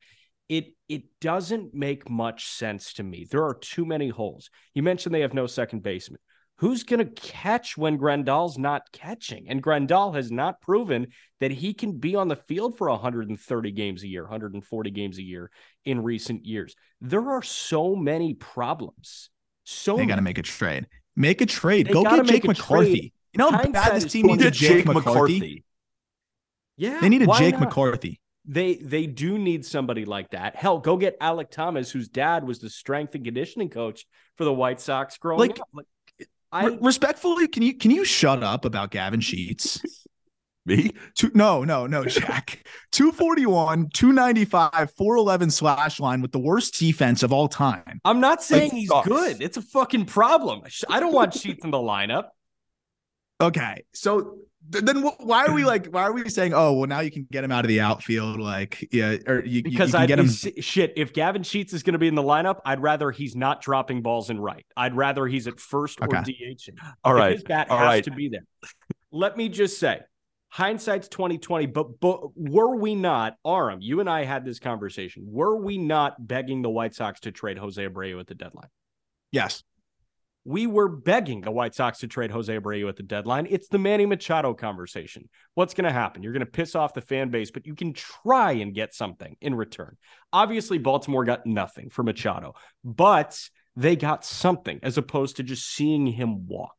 [0.48, 3.26] it it doesn't make much sense to me.
[3.30, 4.48] There are too many holes.
[4.72, 6.20] You mentioned they have no second baseman.
[6.56, 9.50] Who's going to catch when Grandal's not catching?
[9.50, 11.08] And Grandal has not proven
[11.40, 15.22] that he can be on the field for 130 games a year, 140 games a
[15.22, 15.50] year
[15.84, 16.74] in recent years.
[17.02, 19.28] There are so many problems.
[19.64, 20.86] So They got to make a trade.
[21.18, 21.88] Make a trade.
[21.88, 22.92] They Go get Jake McCarthy.
[23.00, 23.12] trade.
[23.32, 25.64] You know how Hindsight bad this team needs a Get Jake, McCarthy.
[26.76, 27.60] yeah, They need a Jake not?
[27.68, 28.20] McCarthy.
[28.46, 30.56] They they do need somebody like that.
[30.56, 34.52] Hell, go get Alek Thomas, whose dad was the strength and conditioning coach for the
[34.54, 35.68] White Sox growing Like, up.
[35.74, 35.86] Like,
[36.50, 39.82] I Re- respectfully, can you can you shut up about Gavin Sheets?
[40.68, 40.92] Me?
[41.16, 42.66] Two, no, no, no, Jack.
[42.92, 48.00] 241, 295, 411 slash line with the worst defense of all time.
[48.04, 49.08] I'm not saying he's sucks.
[49.08, 49.40] good.
[49.42, 50.62] It's a fucking problem.
[50.90, 52.24] I don't want Sheets in the lineup.
[53.40, 53.84] Okay.
[53.94, 54.38] So
[54.72, 57.10] th- then wh- why are we like, why are we saying, oh, well, now you
[57.10, 58.40] can get him out of the outfield?
[58.40, 60.28] Like, yeah, or you, Because I'd get him.
[60.28, 60.92] shit.
[60.96, 64.02] If Gavin Sheets is going to be in the lineup, I'd rather he's not dropping
[64.02, 64.66] balls in right.
[64.76, 66.18] I'd rather he's at first or Okay.
[66.18, 66.74] DHing.
[67.04, 67.32] All Like, right.
[67.34, 68.04] his bat All has right.
[68.04, 68.44] to be there.
[69.12, 70.00] Let me just say,
[70.48, 71.66] hindsight's twenty twenty.
[71.66, 73.80] But but were we not, Aram?
[73.80, 75.24] You and I had this conversation.
[75.26, 78.70] Were we not begging the White Sox to trade Jose Abreu at the deadline?
[79.30, 79.62] Yes.
[80.44, 83.46] We were begging the White Sox to trade Jose Abreu at the deadline.
[83.50, 85.28] It's the Manny Machado conversation.
[85.52, 86.22] What's going to happen?
[86.22, 89.36] You're going to piss off the fan base, but you can try and get something
[89.42, 89.98] in return.
[90.32, 93.38] Obviously, Baltimore got nothing for Machado, but
[93.76, 96.76] they got something as opposed to just seeing him walk.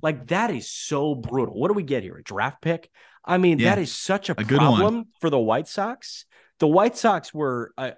[0.00, 1.58] Like that is so brutal.
[1.58, 2.18] What do we get here?
[2.18, 2.88] A draft pick?
[3.28, 3.74] I mean, Yeah.
[3.74, 6.24] that is such a, A problem for the White Sox.
[6.58, 7.94] The White Sox were a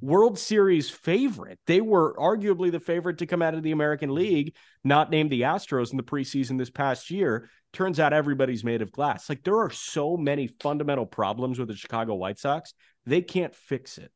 [0.00, 1.60] World Series favorite.
[1.66, 5.42] They were arguably the favorite to come out of the American League, not named the
[5.42, 7.48] Astros in the preseason this past year.
[7.72, 9.28] Turns out everybody's made of glass.
[9.28, 12.74] Like there are so many fundamental problems with the Chicago White Sox.
[13.04, 14.10] They can't fix it.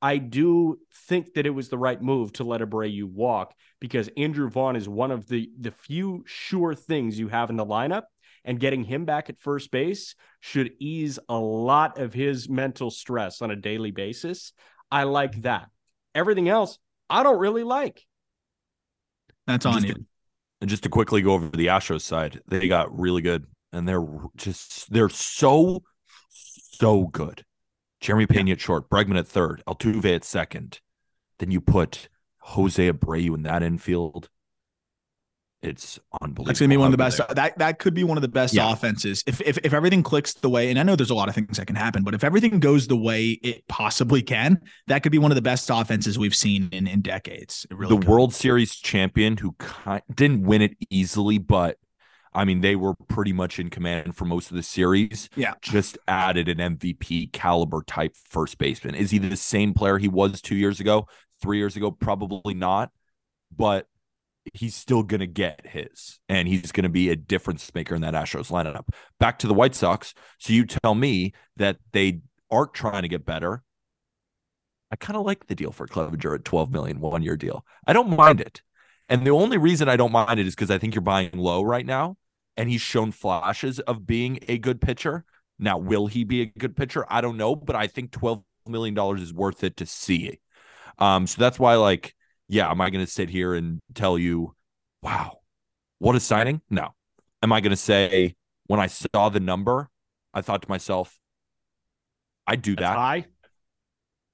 [0.00, 4.48] I do think that it was the right move to let Abreu walk because Andrew
[4.48, 8.04] Vaughn is one of the the few sure things you have in the lineup,
[8.44, 13.42] and getting him back at first base should ease a lot of his mental stress
[13.42, 14.52] on a daily basis.
[14.90, 15.68] I like that.
[16.14, 18.04] Everything else, I don't really like.
[19.46, 19.94] That's on Just you.
[19.94, 20.04] to-
[20.62, 24.06] and just to quickly go over the Astros side, they got really good, and they're
[24.36, 25.82] just they're so
[26.28, 27.44] so good.
[28.00, 30.80] Jeremy Pena at short, Bregman at third, Altuve at second.
[31.38, 32.08] Then you put
[32.40, 34.28] Jose Abreu in that infield.
[35.62, 36.44] It's unbelievable.
[36.46, 37.20] That's gonna be one of the best.
[37.20, 37.34] are.
[37.34, 38.72] That that could be one of the best Yeah.
[38.72, 40.70] offenses if, if if everything clicks the way.
[40.70, 42.86] And I know there's a lot of things that can happen, but if everything goes
[42.86, 46.70] the way it possibly can, that could be one of the best offenses we've seen
[46.72, 47.66] in in decades.
[47.70, 48.08] Really the could.
[48.08, 51.76] World Series champion who kind, didn't win it easily, but
[52.32, 55.28] I mean they were pretty much in command for most of the series.
[55.36, 55.54] Yeah.
[55.60, 58.94] just added an MVP caliber type first baseman.
[58.94, 61.06] Is he the same player he was two years ago,
[61.42, 61.90] three years ago?
[61.90, 62.92] Probably not.
[63.54, 63.86] but
[64.54, 68.02] he's still going to get his and he's going to be a difference maker in
[68.02, 68.88] that Astros lineup.
[69.18, 70.14] Back to the White Sox.
[70.38, 73.62] So you tell me that they aren't trying to get better.
[74.90, 77.64] I kind of like the deal for Clevinger at 12 million one year deal.
[77.86, 78.62] I don't mind it.
[79.08, 81.62] And the only reason I don't mind it is because I think you're buying low
[81.62, 82.16] right now.
[82.56, 85.24] And he's shown flashes of being a good pitcher.
[85.58, 87.06] Now, will he be a good pitcher?
[87.08, 90.40] I don't know, but I think $12 million is worth it to see.
[90.98, 92.14] Um, so that's why, like,
[92.50, 94.54] yeah, am I going to sit here and tell you,
[95.02, 95.38] wow,
[96.00, 96.60] what a signing?
[96.68, 96.88] No.
[97.42, 98.34] Am I going to say,
[98.66, 99.88] when I saw the number,
[100.34, 101.16] I thought to myself,
[102.46, 102.96] I do That's that.
[102.98, 103.24] high.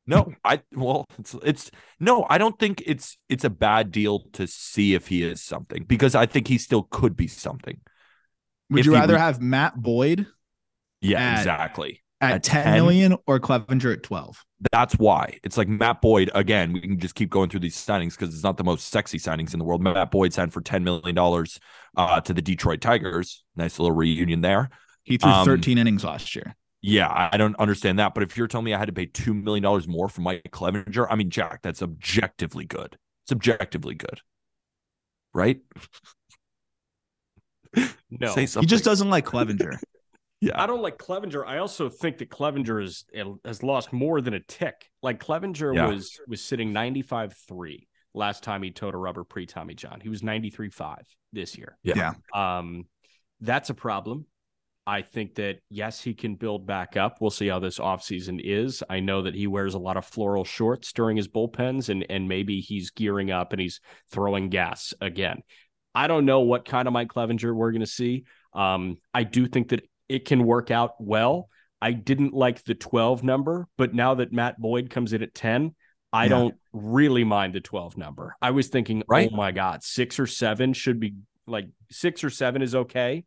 [0.09, 4.47] No, I well, it's it's no, I don't think it's it's a bad deal to
[4.47, 7.81] see if he is something because I think he still could be something.
[8.71, 10.27] Would If you rather re- have Matt Boyd
[11.01, 12.03] Yeah, At- exactly.
[12.21, 12.75] At, At 10 10?
[12.75, 14.43] million or Clevinger at 12?
[14.73, 16.73] That's why it's like Matt Boyd again.
[16.73, 19.53] We can just keep going through these signings because it's not the most sexy signings
[19.53, 19.83] in the world.
[19.83, 21.61] Matt Boyd signed for ten million dollars
[21.97, 23.45] uh, to the Detroit Tigers.
[23.55, 24.71] Nice little reunion there.
[25.05, 26.57] He threw Um, 13 innings last year.
[26.81, 28.15] Yeah, I I don't understand that.
[28.15, 30.49] But if you're telling me I had to pay two million dollars more for Mike
[30.51, 32.97] Clevinger, I mean, Jack, that's objectively good.
[33.25, 34.21] It's objectively good,
[35.35, 35.61] right?
[38.09, 39.79] No, Say He just doesn't like Clevinger.
[40.41, 41.47] Yeah, I don't like Clevinger.
[41.47, 43.05] I also think that Clevinger is
[43.45, 44.91] has lost more than a tick.
[45.03, 45.89] Like Clevinger Yeah.
[45.89, 50.01] was was sitting 95-3 last time he toed a rubber pre Tommy John.
[50.01, 50.99] He was 93-5
[51.33, 51.79] this year.
[51.83, 52.13] Yeah.
[52.35, 52.59] Yeah.
[52.59, 52.85] Um
[53.41, 54.27] that's a problem.
[54.87, 57.17] I think that yes, he can build back up.
[57.21, 58.85] We'll see how this offseason is.
[58.89, 62.29] I know that he wears a lot of floral shorts during his bullpens and and
[62.29, 63.81] maybe he's gearing up and he's
[64.13, 65.41] throwing gas again.
[65.95, 68.25] I don't know what kind of Mike Clevinger we're going to see.
[68.53, 71.49] Um, I do think that it can work out well.
[71.81, 75.75] I didn't like the 12 number, but now that Matt Boyd comes in at 10,
[76.13, 76.29] I Yeah.
[76.31, 78.35] don't really mind the 12 number.
[78.41, 79.29] I was thinking, Right.
[79.33, 81.15] oh my God, six or seven should be
[81.47, 83.25] like six or seven is okay.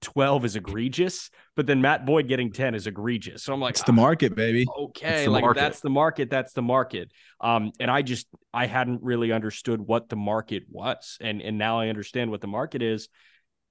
[0.00, 3.42] 12 is egregious, but then Matt Boyd getting 10 is egregious.
[3.44, 4.66] So I'm like, It's the market, baby.
[4.78, 5.60] okay like market.
[5.60, 10.08] that's the market that's the market um and i just i hadn't really understood what
[10.08, 13.08] the market was and and now i understand what the market is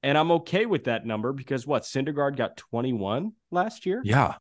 [0.03, 4.35] and i'm okay with that number because what Syndergaard got 21 last year Yeah.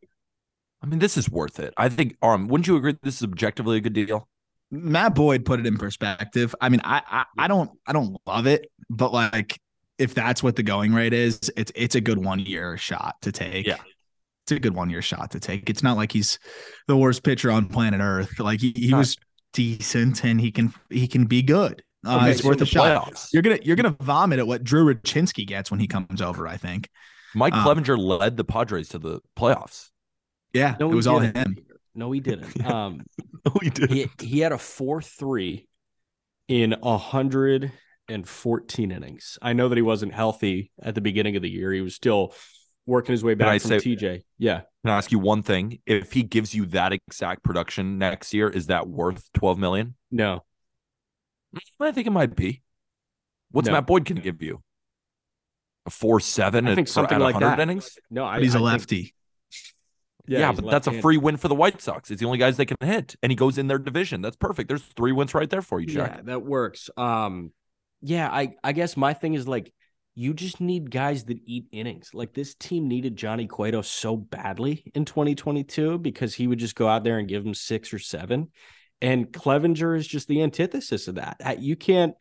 [0.81, 1.75] I mean, this is worth it.
[1.77, 4.29] I think, um, wouldn't you agree this is objectively a good deal?
[4.71, 6.55] Matt Boyd put it in perspective.
[6.61, 9.59] I mean, I, I I don't I don't love it, but like
[9.99, 13.33] if that's what the going rate is, it's it's a good one year shot to
[13.33, 13.67] take.
[13.67, 13.79] Yeah.
[14.45, 15.69] It's a good one year shot to take.
[15.69, 16.39] It's not like he's
[16.87, 18.39] the worst pitcher on planet Earth.
[18.39, 19.17] Like he, he was
[19.53, 21.83] decent and he can he can be good.
[22.07, 23.11] Uh, it's worth the a shot.
[23.13, 23.29] playoffs.
[23.33, 26.47] You're gonna you're gonna vomit at what Drew Rucinski gets when he comes over.
[26.47, 26.89] I think.
[27.35, 29.91] Mike Um, Clevinger led the Padres to the playoffs.
[30.55, 31.57] Yeah, no it was all him.
[31.95, 33.03] no he didn't um
[33.45, 33.91] No, he did.
[33.91, 35.67] he, he had a 4-3
[36.49, 36.75] in
[38.09, 41.81] 114 innings i know that he wasn't healthy at the beginning of the year he
[41.83, 42.33] was still
[42.87, 45.81] working his way back I from say- tj yeah Can I ask you one thing?
[45.87, 49.95] If he gives you that exact production next year, is that worth twelve million?
[50.11, 50.45] no
[51.81, 52.63] I think it might be.
[53.51, 53.75] What's No.
[53.75, 54.63] Matt Boyd can give you?
[55.87, 57.59] A four seven I think something like that.
[57.61, 57.97] innings?
[58.11, 59.15] no I, But he's a a lefty.
[60.27, 62.11] Yeah, he's but that's a free win for the White Sox.
[62.11, 64.21] It's the only guys they can hit, and he goes in their division.
[64.21, 64.69] That's perfect.
[64.69, 66.17] There's three wins right there for you, Jack.
[66.17, 66.91] Yeah, that works.
[66.99, 67.53] Um,
[68.03, 69.73] yeah, I I guess my thing is like
[70.15, 72.11] you just need guys that eat innings.
[72.13, 76.89] Like this team needed Johnny Cueto so badly in 2022 because he would just go
[76.89, 78.51] out there and give them six or seven.
[79.01, 81.61] And Clevinger is just the antithesis of that.
[81.61, 82.15] You can't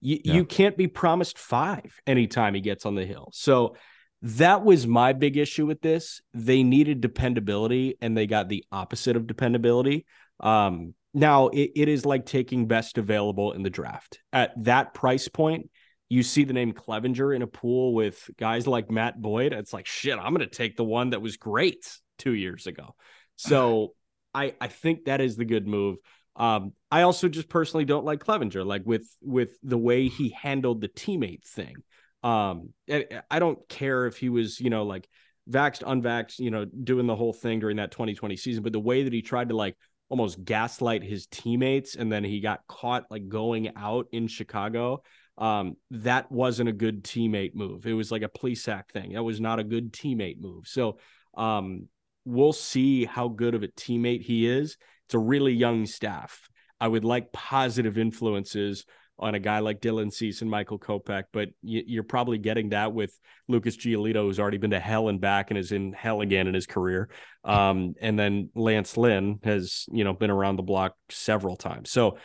[0.00, 0.34] you, Yeah.
[0.34, 3.30] you can't be promised five anytime he gets on the hill.
[3.32, 3.76] So
[4.20, 6.20] that was my big issue with this.
[6.34, 10.04] They needed dependability and they got the opposite of dependability.
[10.40, 14.20] Um, now it, it is like taking best available in the draft.
[14.32, 15.70] At that price point,
[16.10, 19.52] you see the name Clevinger in a pool with guys like Matt Boyd.
[19.52, 21.86] It's like shit, I'm gonna take the one that was great
[22.18, 22.94] two years ago.
[23.36, 23.94] So
[24.34, 25.98] I I think that is the good move.
[26.36, 30.80] Um, I also just personally don't like Clevinger, like with with the way he handled
[30.80, 31.76] the teammate thing.
[32.22, 35.08] Um, I, I don't care if he was, you know, like
[35.48, 39.04] vaxxed, unvaxxed, you know, doing the whole thing during that 2020 season, but the way
[39.04, 39.76] that he tried to like
[40.08, 45.02] almost gaslight his teammates and then he got caught like going out in Chicago.
[45.36, 47.86] Um, that wasn't a good teammate move.
[47.86, 49.14] It was like a police act thing.
[49.14, 50.66] That was not a good teammate move.
[50.66, 50.98] So
[51.36, 51.88] um,
[52.24, 54.76] we'll see how good of a teammate he is.
[55.06, 56.48] It's a really young staff.
[56.80, 58.84] I would like positive influences
[59.18, 62.92] on a guy like Dylan Cease and Michael Kopech, but you, you're probably getting that
[62.92, 66.48] with Lucas Giolito, who's already been to hell and back and is in hell again
[66.48, 67.08] in his career.
[67.44, 71.90] Um, and then Lance Lynn has, you know, been around the block several times.
[71.90, 72.18] So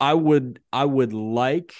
[0.00, 1.72] I would I would like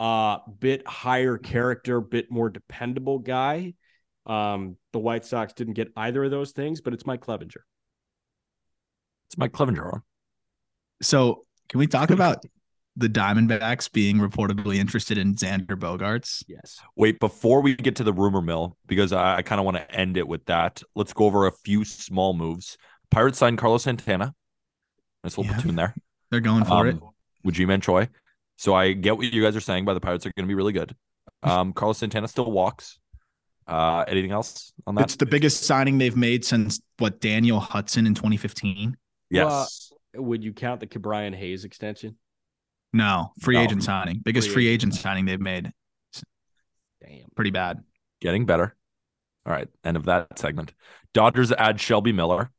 [0.00, 3.74] a bit higher character, bit more dependable guy.
[4.26, 7.62] Um, the White Sox didn't get either of those things, but it's Mike Clevinger.
[9.28, 10.02] It's Mike Clevinger.
[11.00, 12.44] So can we talk about
[12.96, 16.44] the Diamondbacks being reportedly interested in Xander Bogaerts?
[16.46, 16.78] Yes.
[16.96, 19.90] Wait, before we get to the rumor mill, because I, I kind of want to
[19.90, 22.76] end it with that, let's go over a few small moves.
[23.10, 24.34] Pirates signed Carlos Santana.
[25.24, 25.54] Nice little Yeah.
[25.58, 25.94] platoon there.
[26.30, 26.94] They're going for it.
[26.94, 27.10] Um,
[27.44, 28.08] with Ji-Man Choi.
[28.56, 30.54] So I get what you guys are saying by the Pirates are going to be
[30.54, 30.94] really good.
[31.44, 33.00] Um, Carlos Santana still walks.
[33.66, 35.04] Uh, anything else on that?
[35.04, 38.96] It's the biggest signing they've made since what Daniel Hudson in 2015.
[39.30, 39.92] yes.
[40.14, 42.18] Would you count the Ke'Bryan Hayes extension?
[42.92, 43.62] No, free No.
[43.62, 45.72] agent signing, biggest Free free, agent agent signing they've made.
[47.00, 47.24] Damn.
[47.34, 47.82] Pretty bad.
[48.20, 48.76] Getting better.
[49.46, 49.68] All right.
[49.84, 50.74] End of that segment.
[51.14, 52.50] Dodgers add Shelby Miller.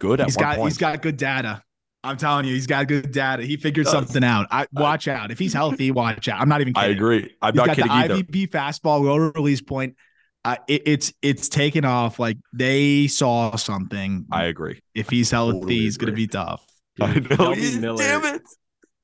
[0.00, 0.68] Good at He's one got point.
[0.72, 1.62] he's got good data.
[2.04, 3.42] I'm telling you, he's got good data.
[3.42, 3.92] He figured Does.
[3.92, 4.46] something out.
[4.50, 5.30] I watch out.
[5.30, 6.40] If he's healthy, watch out.
[6.40, 6.88] I'm not even Kidding.
[6.90, 7.34] I agree.
[7.42, 8.14] I'm He's not got kidding the either.
[8.16, 9.96] IVB fastball low release point.
[10.44, 12.18] Uh, it, it's it's taken off.
[12.20, 14.26] Like they saw something.
[14.30, 14.80] I agree.
[14.94, 16.64] if he's healthy, totally he's gonna be tough.
[17.00, 17.36] I know.
[17.36, 18.42] Shelby Miller- Damn it.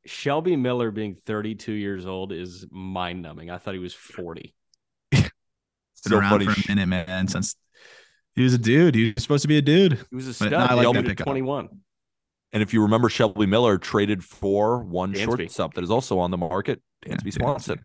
[0.06, 3.50] Shelby Miller being 32 years old is mind numbing.
[3.50, 4.54] I thought he was 40.
[5.10, 5.30] Been
[5.94, 6.44] So around funny.
[6.46, 7.26] for a minute, man.
[7.28, 7.56] Since
[8.36, 9.94] he was a dude, he was supposed to be a dude.
[10.10, 10.52] He was a stud.
[10.52, 11.24] I like Shelby that at pickup.
[11.26, 11.68] 21.
[12.54, 15.24] And if you remember, Shelby Miller traded for one Dansby.
[15.38, 17.32] shortstop that is also on the market, Yeah, Dansby Dansby.
[17.32, 17.84] Swanson.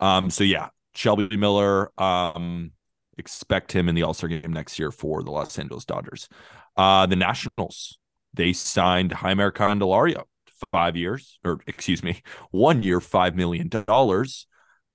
[0.00, 1.90] Um, so yeah, Shelby Miller.
[2.00, 2.72] Um,
[3.16, 6.28] expect him in the All Star game next year for the Los Angeles Dodgers.
[6.76, 7.98] Uh, the Nationals
[8.34, 10.24] they signed Jaime Candelario,
[10.72, 14.46] five years, or excuse me, one year, five million dollars.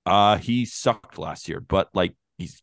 [0.06, 2.62] Uh, he sucked last year, but like he's,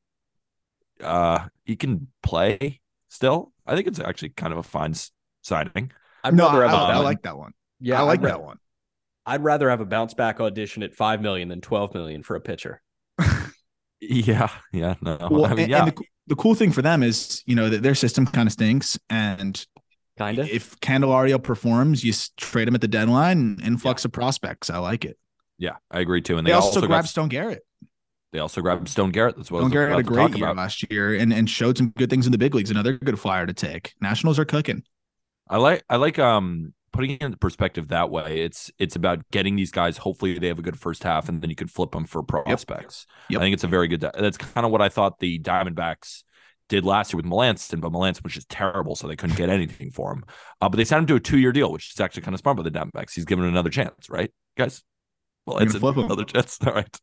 [1.01, 3.51] uh, he can play still.
[3.65, 4.93] I think it's actually kind of a fine
[5.41, 5.91] signing.
[6.23, 7.51] I'd no, rather have a I bounce- like that one.
[7.79, 8.57] yeah, I like ra- that one.
[9.25, 12.41] I'd rather have a bounce back audition at 5 million than 12 million for a
[12.41, 12.81] pitcher.
[14.03, 17.03] Yeah, yeah, no, Well, I mean, and, yeah, and the, the cool thing for them
[17.03, 19.63] is, you know, that their system kind of stinks, and
[20.17, 20.49] Kind of.
[20.49, 24.71] if Candelario performs, you trade him at the deadline, and influx of prospects.
[24.71, 25.19] I like it.
[25.59, 26.39] yeah, I agree too.
[26.39, 27.63] And They, they, also, also, grabbed got Stone Garrett.
[28.33, 29.35] they also grabbed Stone Garrett.
[29.37, 30.57] That's what I Stone was Garrett had a to talk great year about.
[30.57, 32.71] last year, and and showed some good things in the big leagues.
[32.71, 33.93] Another good flyer to take.
[34.01, 34.81] Nationals are cooking.
[35.51, 38.41] I like I like um putting it in perspective that way.
[38.41, 39.97] It's it's about getting these guys.
[39.97, 43.05] Hopefully, they have a good first half, and then you could flip them for prospects.
[43.29, 43.39] Yep.
[43.39, 44.01] I think it's a very good.
[44.01, 46.23] That's kind of what I thought the Diamondbacks
[46.69, 49.91] did last year with Melancon, but Melancon was just terrible, so they couldn't get anything
[49.91, 50.23] for him.
[50.61, 52.39] Uh, but they signed him to a two year deal, which is actually kind of
[52.39, 53.13] smart by the Diamondbacks.
[53.13, 54.83] He's given another chance, right, guys?
[55.45, 55.83] Well, it's him.
[55.83, 56.57] another chance.
[56.65, 56.99] All right.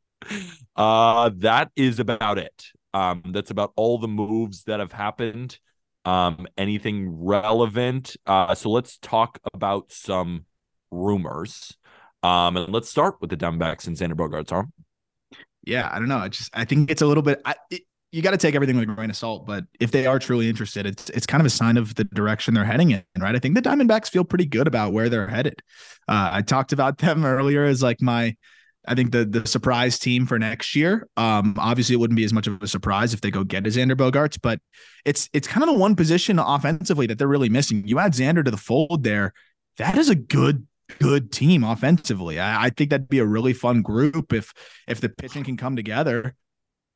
[0.75, 2.65] Uh, that is about it.
[2.95, 5.59] Um, that's about all the moves that have happened.
[6.09, 8.17] Um, anything relevant?
[8.27, 10.47] Uh, so let's talk about some
[10.91, 11.77] rumors.
[12.23, 14.73] Um, and let's start with the Diamondbacks and Xander Bogaerts Aram.
[15.65, 16.17] Yeah, I don't know.
[16.17, 17.43] I just I think it's a little bit.
[17.45, 20.07] I, it, you got to take everything with a grain of salt, but if they
[20.07, 23.05] are truly interested, it's it's kind of a sign of the direction they're heading in,
[23.19, 23.35] right?
[23.35, 25.61] I think the Diamondbacks feel pretty good about where they're headed.
[26.09, 28.35] Uh, I talked about them earlier as like my,
[28.89, 31.07] I think the the surprise team for next year.
[31.17, 33.71] Um, obviously, it wouldn't be as much of a surprise if they go get a
[33.71, 34.61] Xander Bogaerts, but
[35.05, 37.87] it's it's kind of the one position offensively that they're really missing.
[37.87, 39.33] You add Xander to the fold there,
[39.77, 40.67] that is a good
[41.01, 42.41] good team offensively.
[42.41, 44.53] I, I think that'd be a really fun group if
[44.87, 46.35] if the pitching can come together.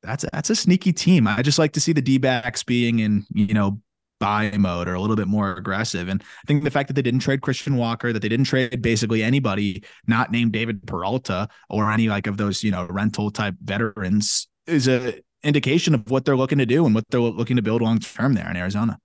[0.02, 1.28] That's that's a sneaky team.
[1.28, 3.80] I just like to see the D backs being in you know
[4.22, 6.06] buy mode or a little bit more aggressive.
[6.06, 8.80] And I think the fact that they didn't trade Christian Walker, that they didn't trade
[8.80, 13.56] basically anybody not named David Peralta or any like of those you know rental type
[13.60, 17.62] veterans is a indication of what they're looking to do and what they're looking to
[17.62, 18.96] build long term there in Arizona.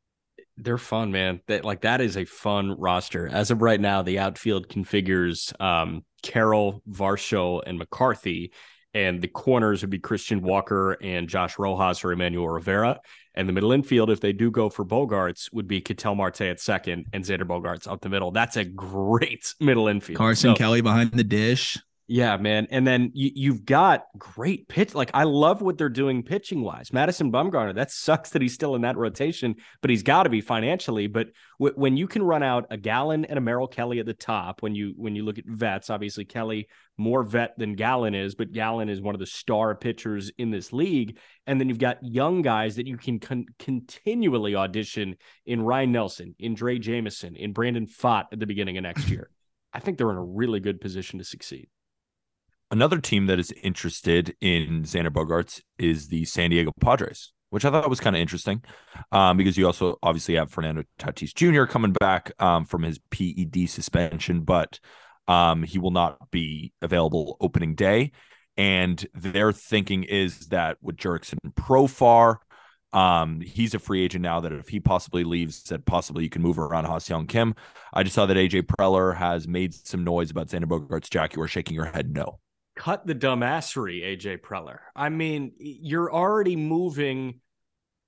[0.56, 1.42] They're fun, man.
[1.48, 3.28] That like that is a fun roster.
[3.28, 8.52] As of right now, the outfield configures um Carroll, Varsho, and McCarthy.
[8.94, 13.00] And the corners would be Christian Walker and Josh Rojas or Emmanuel Rivera.
[13.38, 16.60] And the middle infield, if they do go for Bogaerts, would be Ketel Marte at
[16.60, 18.32] second and Xander Bogaerts up the middle.
[18.32, 20.18] That's a great middle infield.
[20.18, 21.78] Carson So- Kelly behind the dish.
[22.10, 22.68] Yeah, man.
[22.72, 24.96] And then you, you've got great pitch.
[24.96, 26.94] Like I love what they're doing pitching wise.
[26.94, 30.40] Madison Bumgarner, that sucks that he's still in that rotation, but he's got to be
[30.40, 31.08] financially.
[31.08, 31.28] But
[31.60, 34.62] w- when you can run out a Gallen and a Merrill Kelly at the top,
[34.62, 38.54] when you when you look at vets, obviously Kelly more vet than Gallen is, but
[38.54, 41.18] Gallen is one of the star pitchers in this league.
[41.46, 46.36] And then you've got young guys that you can con- continually audition in Ryan Nelson,
[46.40, 49.30] in Drey Jameson, in Brandon Pfaadt at the beginning of next year.
[49.74, 51.68] I think they're in a really good position to succeed.
[52.72, 57.72] Another team that is interested in Xander Bogaerts is the San Diego Padres, which I
[57.72, 58.64] thought was kind of interesting
[59.12, 61.66] um, because you also obviously have Fernando Tatis Jr.
[61.66, 64.42] coming back um, from his PED suspension.
[64.42, 64.80] But
[65.30, 68.12] Um, he will not be available opening day.
[68.56, 72.38] And their thinking is that with Jurickson Profar,
[72.94, 76.42] um, he's a free agent now that if he possibly leaves, that possibly you can
[76.42, 77.56] move around Ha-Seong Kim.
[77.94, 81.42] I just saw that AJ Preller has made some noise about Xander Bogaert's Jack, you
[81.42, 82.40] are shaking your head no.
[82.78, 84.78] Cut the dumbassery, AJ Preller.
[84.96, 87.42] I mean, you're already moving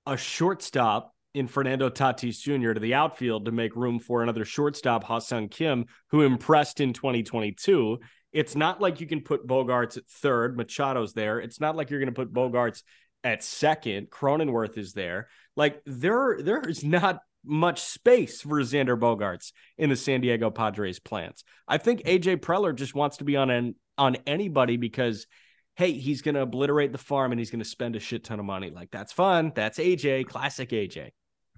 [0.05, 2.74] a shortstop in Fernando Tatis Jr.
[2.74, 7.97] to the outfield to make room for another shortstop, Ha-Seong Kim, who impressed in 2022.
[8.32, 11.39] It's not like you can put Bogaerts at third, Machado's there.
[11.39, 12.84] It's not like you're going to put Bogaerts
[13.24, 14.09] at second.
[14.11, 15.30] Cronenworth is there.
[15.55, 20.99] Like there, there is not much space for Xander Bogaerts in the San Diego Padres
[20.99, 21.43] plans.
[21.67, 25.28] I think AJ Preller just wants to be on an on anybody because
[25.76, 28.38] hey, he's going to obliterate the farm and he's going to spend a shit ton
[28.38, 28.70] of money.
[28.70, 29.54] Like that's fun.
[29.56, 31.12] That's AJ, classic AJ.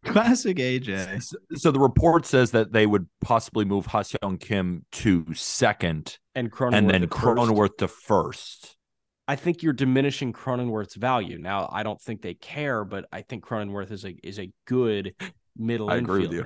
[0.06, 1.24] Classic AJ.
[1.24, 6.52] So, so the report says that they would possibly move Ha-Seong Kim to second And
[6.52, 7.24] Cronenworth and then at first.
[7.24, 8.76] Cronenworth to first.
[9.28, 11.38] I think you're diminishing Cronenworth's value.
[11.39, 15.14] Now, I don't think they care, but I think Cronenworth is a is a good
[15.58, 16.04] middle I infielder.
[16.04, 16.46] agree with you.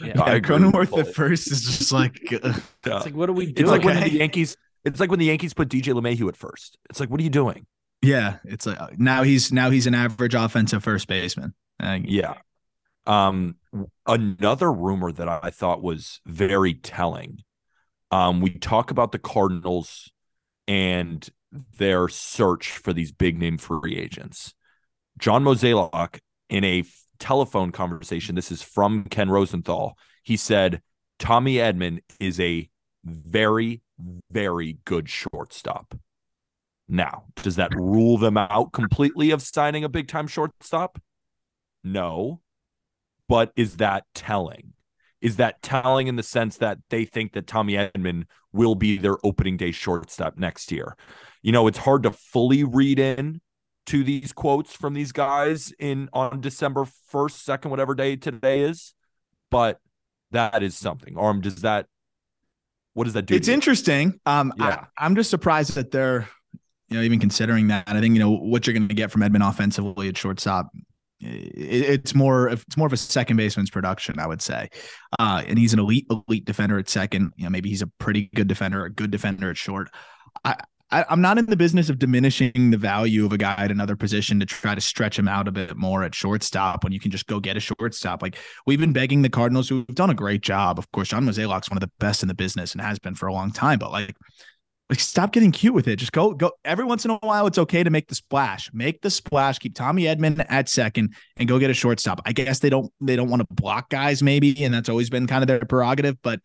[0.00, 0.12] Yeah.
[0.16, 2.52] Yeah, agree with you Cronenworth at first is just like uh,
[2.86, 3.70] It's like, what are we It's doing?
[3.70, 4.10] like when Okay.
[4.10, 4.56] the Yankees.
[4.84, 6.78] It's like when the Yankees put DJ LeMahieu at first.
[6.88, 7.66] It's like, what are you doing?
[8.02, 11.54] yeah, it's like uh, now he's now he's an average offensive first baseman.
[12.08, 12.34] Yeah.
[13.06, 13.56] Um,
[14.06, 17.42] another rumor that I thought was very telling.
[18.10, 20.10] Um, we talk about the Cardinals
[20.66, 21.26] and
[21.78, 24.54] their search for these big name free agents.
[25.18, 26.84] John Mozeliak in a
[27.18, 29.96] telephone conversation, this is from Ken Rosenthal.
[30.22, 30.82] He said
[31.18, 32.68] Tommy Edman is a
[33.04, 33.80] very,
[34.30, 35.98] very good shortstop.
[36.88, 41.00] Now, does that rule them out completely of signing a big time shortstop?
[41.84, 42.40] No.
[43.28, 44.72] But is that telling?
[45.20, 49.18] Is that telling in the sense that they think that Tommy Edman will be their
[49.24, 50.96] opening day shortstop next year?
[51.42, 53.40] You know, it's hard to fully read in
[53.86, 58.94] to these quotes from these guys in on December 1st, 2nd, whatever day today is,
[59.50, 59.80] but
[60.30, 61.16] that is something.
[61.16, 61.86] Or does that
[62.94, 63.34] what does that do?
[63.34, 64.18] It's interesting.
[64.26, 64.84] Um, Yeah.
[64.98, 66.28] I, I'm just surprised that they're,
[66.88, 67.84] you know, even considering that.
[67.86, 70.70] I think you know what you're going to get from Edman offensively at shortstop.
[70.74, 74.68] i- It's more, it's more of a second baseman's production, I would say.
[75.18, 77.32] Uh, and he's an elite, elite defender at second.
[77.36, 79.88] You know, maybe he's a pretty good defender, a good defender at short.
[80.44, 80.56] I,
[80.92, 83.96] I, I'm not in the business of diminishing the value of a guy at another
[83.96, 87.10] position to try to stretch him out a bit more at shortstop when you can
[87.10, 88.22] just go get a shortstop.
[88.22, 88.36] Like
[88.66, 90.78] we've been begging the Cardinals, who've done a great job.
[90.78, 93.28] Of course, John Mozeliak's one of the best in the business and has been for
[93.28, 93.78] a long time.
[93.78, 94.16] But like,
[94.88, 95.96] like stop getting cute with it.
[95.96, 96.50] Just go, go.
[96.64, 98.68] Every once in a while, it's okay to make the splash.
[98.72, 99.60] Make the splash.
[99.60, 102.20] Keep Tommy Edman at second and go get a shortstop.
[102.26, 105.28] I guess they don't they don't want to block guys maybe, and that's always been
[105.28, 106.20] kind of their prerogative.
[106.22, 106.40] But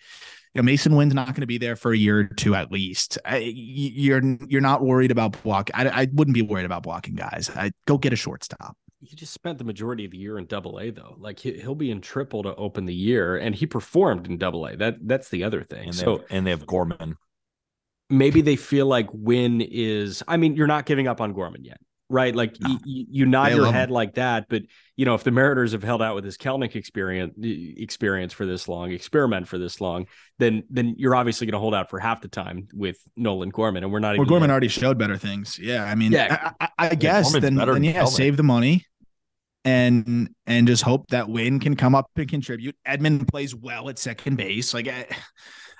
[0.61, 3.17] know, Masyn Winn's not going to be there for a year or two at least.
[3.25, 5.69] I, y- you're you're not worried about block.
[5.73, 7.49] I, I wouldn't be worried about blocking guys.
[7.55, 8.77] I go get a shortstop.
[9.01, 11.15] he just spent the majority of the year in double A though.
[11.19, 14.65] Like he, he'll be in triple to open the year and he performed in double
[14.65, 14.75] A.
[14.75, 15.89] That that's the other thing.
[15.89, 17.17] and they, so have, and they have Gorman.
[18.09, 21.79] maybe they feel like Winn is I mean, you're not giving up on Gorman yet.
[22.07, 22.35] Right.
[22.35, 22.69] Like No.
[22.69, 23.95] y- y- you nod They your head him.
[23.95, 24.61] like that, but
[24.95, 28.67] you know, if the Mariners have held out with his Kelenic experience experience for this
[28.67, 30.05] long, experiment for this long,
[30.37, 33.83] then then you're obviously going to hold out for half the time with Nolan Gorman,
[33.83, 35.57] and we're not Well, even Gorman already showed better things.
[35.59, 36.51] Yeah, I mean, Yeah.
[36.59, 38.07] I, I, I guess Gorman's then, then than yeah, Kelenic.
[38.09, 38.85] save the money
[39.63, 42.75] and and just hope that Winn can come up and contribute.
[42.87, 44.73] Edman plays well at second base.
[44.73, 45.07] Like I,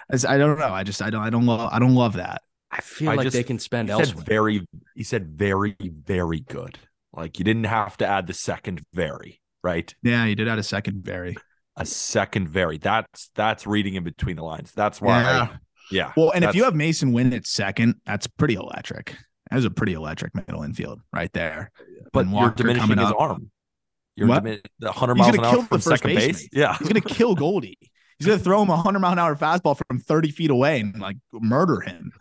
[0.10, 0.70] as- I don't know.
[0.74, 2.42] I just I don't I don't love I don't love that.
[2.78, 4.24] I feel I like just- they can spend He said elsewhere.
[4.28, 4.68] very.
[4.96, 6.78] He said very, very good.
[7.14, 9.94] Like you didn't have to add the second very, right?
[10.04, 11.38] Yeah, he did add a second very.
[11.78, 12.78] A second very.
[12.78, 14.72] That's that's reading in between the lines.
[14.76, 15.22] That's why.
[15.22, 15.42] Yeah.
[15.52, 15.58] I,
[15.92, 16.12] yeah.
[16.18, 19.16] Well, and if you have Masyn Winn at second, that's pretty electric.
[19.50, 21.72] That was a pretty electric middle infield right there.
[22.12, 23.20] but you're Walker diminishing coming his up.
[23.22, 23.52] arm.
[24.16, 24.44] You're What?
[24.44, 26.28] dimin- the 100 miles an hour from second baseman.
[26.32, 26.50] base.
[26.54, 26.78] Yeah.
[26.78, 27.78] He's gonna kill Goldie.
[28.18, 31.00] He's gonna throw him a hundred mile an hour fastball from 30 feet away and
[31.00, 32.12] like murder him.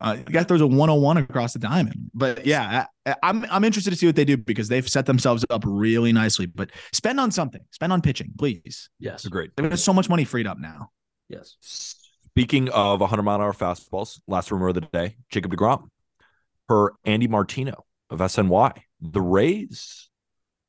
[0.00, 2.10] Uh, the guy throws a 101 across the diamond.
[2.12, 5.44] But yeah, I, I'm I'm interested to see what they do because they've set themselves
[5.48, 6.46] up really nicely.
[6.46, 7.62] But spend on something.
[7.70, 8.90] Spend on pitching, please.
[8.98, 9.52] yes, Agreed.
[9.56, 10.90] There's so much money freed up now.
[11.28, 11.56] yes.
[11.60, 15.88] Speaking of 100 mile an hour fastballs, last rumor of the day, Jacob DeGrom,
[16.68, 20.10] per Andy Martino of SNY, the Rays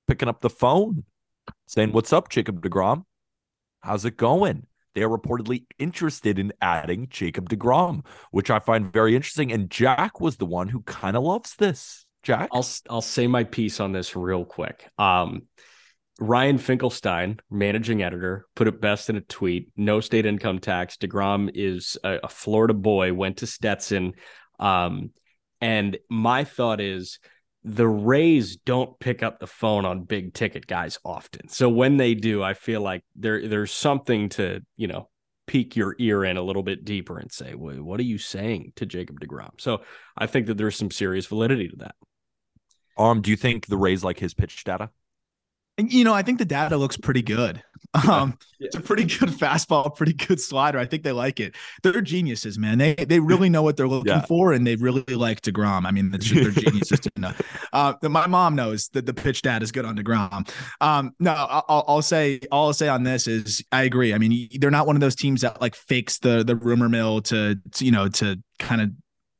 [0.08, 1.04] picking up the phone
[1.66, 3.04] saying, What's up, Jacob DeGrom?
[3.82, 4.66] How's it going?
[4.96, 9.52] They are reportedly interested in adding Jacob DeGrom, which I find very interesting.
[9.52, 12.06] And Jack was the one who kind of loves this.
[12.24, 12.50] Jack?
[12.52, 14.90] I'll I'll say my piece on this real quick.
[14.98, 15.44] Um,
[16.20, 19.70] Ryan Finkelstein, managing editor, put it best in a tweet.
[19.78, 20.98] No state income tax.
[20.98, 24.14] DeGrom is a, a Florida boy, went to Stetson.
[24.60, 25.12] Um,
[25.62, 27.20] and my thought is
[27.68, 31.50] the Rays don't pick up the phone on big ticket guys often.
[31.50, 35.10] So when they do, I feel like there there's something to, you know,
[35.48, 38.86] peek your ear in a little bit deeper and say, what are you saying to
[38.86, 39.60] Jacob DeGrom?
[39.60, 39.82] So
[40.18, 41.96] I think that there's some serious validity to that.
[42.98, 44.90] Um, do you think the Rays like his pitch data?
[45.78, 47.62] And you know, I think the data looks pretty good.
[47.94, 48.68] Um, yeah.
[48.68, 50.78] It's a pretty good fastball, pretty good slider.
[50.78, 51.56] I think they like it.
[51.84, 52.78] They're geniuses, man.
[52.78, 54.26] They they really know what they're looking yeah.
[54.26, 55.86] for, and they really like Degrom.
[55.86, 57.32] I mean, they're geniuses to know.
[57.74, 60.50] Uh, my mom knows that the pitch data is good on Degrom.
[60.80, 64.14] Um, no, I'll, I'll say all I'll say on this is I agree.
[64.14, 67.22] I mean, they're not one of those teams that like fakes the the rumor mill
[67.24, 68.92] to, to you know to kind of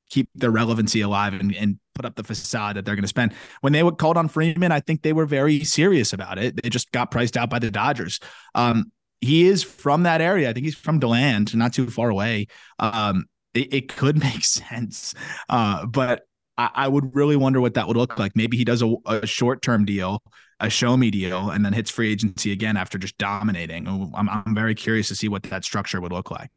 [0.10, 3.34] keep their relevancy alive and, and put up the facade that they're going to spend.
[3.62, 6.62] When they called on Freeman, I think they were very serious about it.
[6.62, 8.20] They just got priced out by the Dodgers.
[8.56, 10.50] Um, he is from that area.
[10.50, 12.48] I think he's from Deland, not too far away.
[12.80, 15.16] Um, it, it, could make sense,
[15.50, 16.24] uh, but
[16.58, 18.36] I, I, would really wonder what that would look like.
[18.36, 20.22] Maybe he does a, a short term deal,
[20.60, 23.88] a show me deal, and then hits free agency again after just dominating.
[23.88, 26.52] I'm, I'm very curious to see what that structure would look like.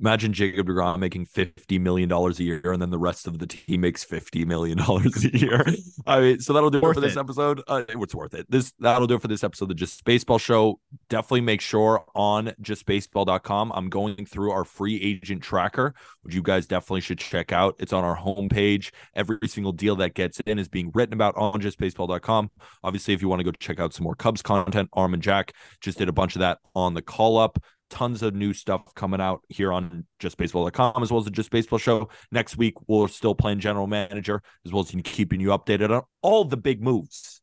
[0.00, 3.82] Imagine Jacob DeGrom making $50 million a year and then the rest of the team
[3.82, 5.64] makes $50 million a year.
[6.06, 7.20] I mean, so that'll do worth it for this it.
[7.20, 7.62] episode.
[7.68, 8.50] Uh, it's worth it.
[8.50, 10.80] This that'll do it for this episode of the Just Baseball Show.
[11.10, 13.72] Definitely make sure on justbaseball.com.
[13.74, 17.76] I'm going through our free agent tracker, which you guys definitely should check out.
[17.78, 18.92] It's on our homepage.
[19.14, 22.50] Every single deal that gets in is being written about on justbaseball.com.
[22.82, 25.52] Obviously, if you want to go check out some more Cubs content, Aram and Jack
[25.82, 27.58] just did a bunch of that on the call up
[27.90, 31.78] tons of new stuff coming out here on justbaseball.com as well as the Just Baseball
[31.78, 32.08] Show.
[32.32, 36.44] Next week, we're still playing general manager as well as keeping you updated on all
[36.44, 37.40] the big moves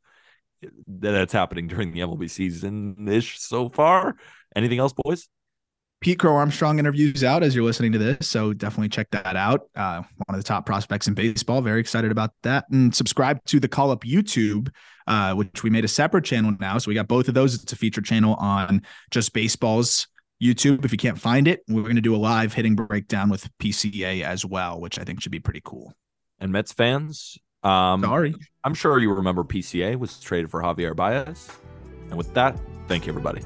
[0.87, 4.15] that's happening during the MLB season ish so far.
[4.55, 5.27] Anything else, boys?
[5.99, 8.27] Pete Crow Armstrong interviews out as you're listening to this.
[8.27, 9.61] So definitely check that out.
[9.75, 11.61] Uh, one of the top prospects in baseball.
[11.61, 12.65] Very excited about that.
[12.69, 14.69] And subscribe to the Call Up YouTube,
[15.07, 16.77] uh, which we made a separate channel now.
[16.77, 17.55] So we got both of those.
[17.55, 20.07] It's a feature channel on just baseball's
[20.41, 20.85] YouTube.
[20.85, 24.23] If you can't find it, we're going to do a live hitting breakdown with PCA
[24.23, 25.93] as well, which I think should be pretty cool.
[26.39, 31.49] And Mets fans, um, sorry, I'm sure you remember PCA was traded for Javier Baez.
[32.09, 32.57] And with that,
[32.87, 33.41] thank you, everybody.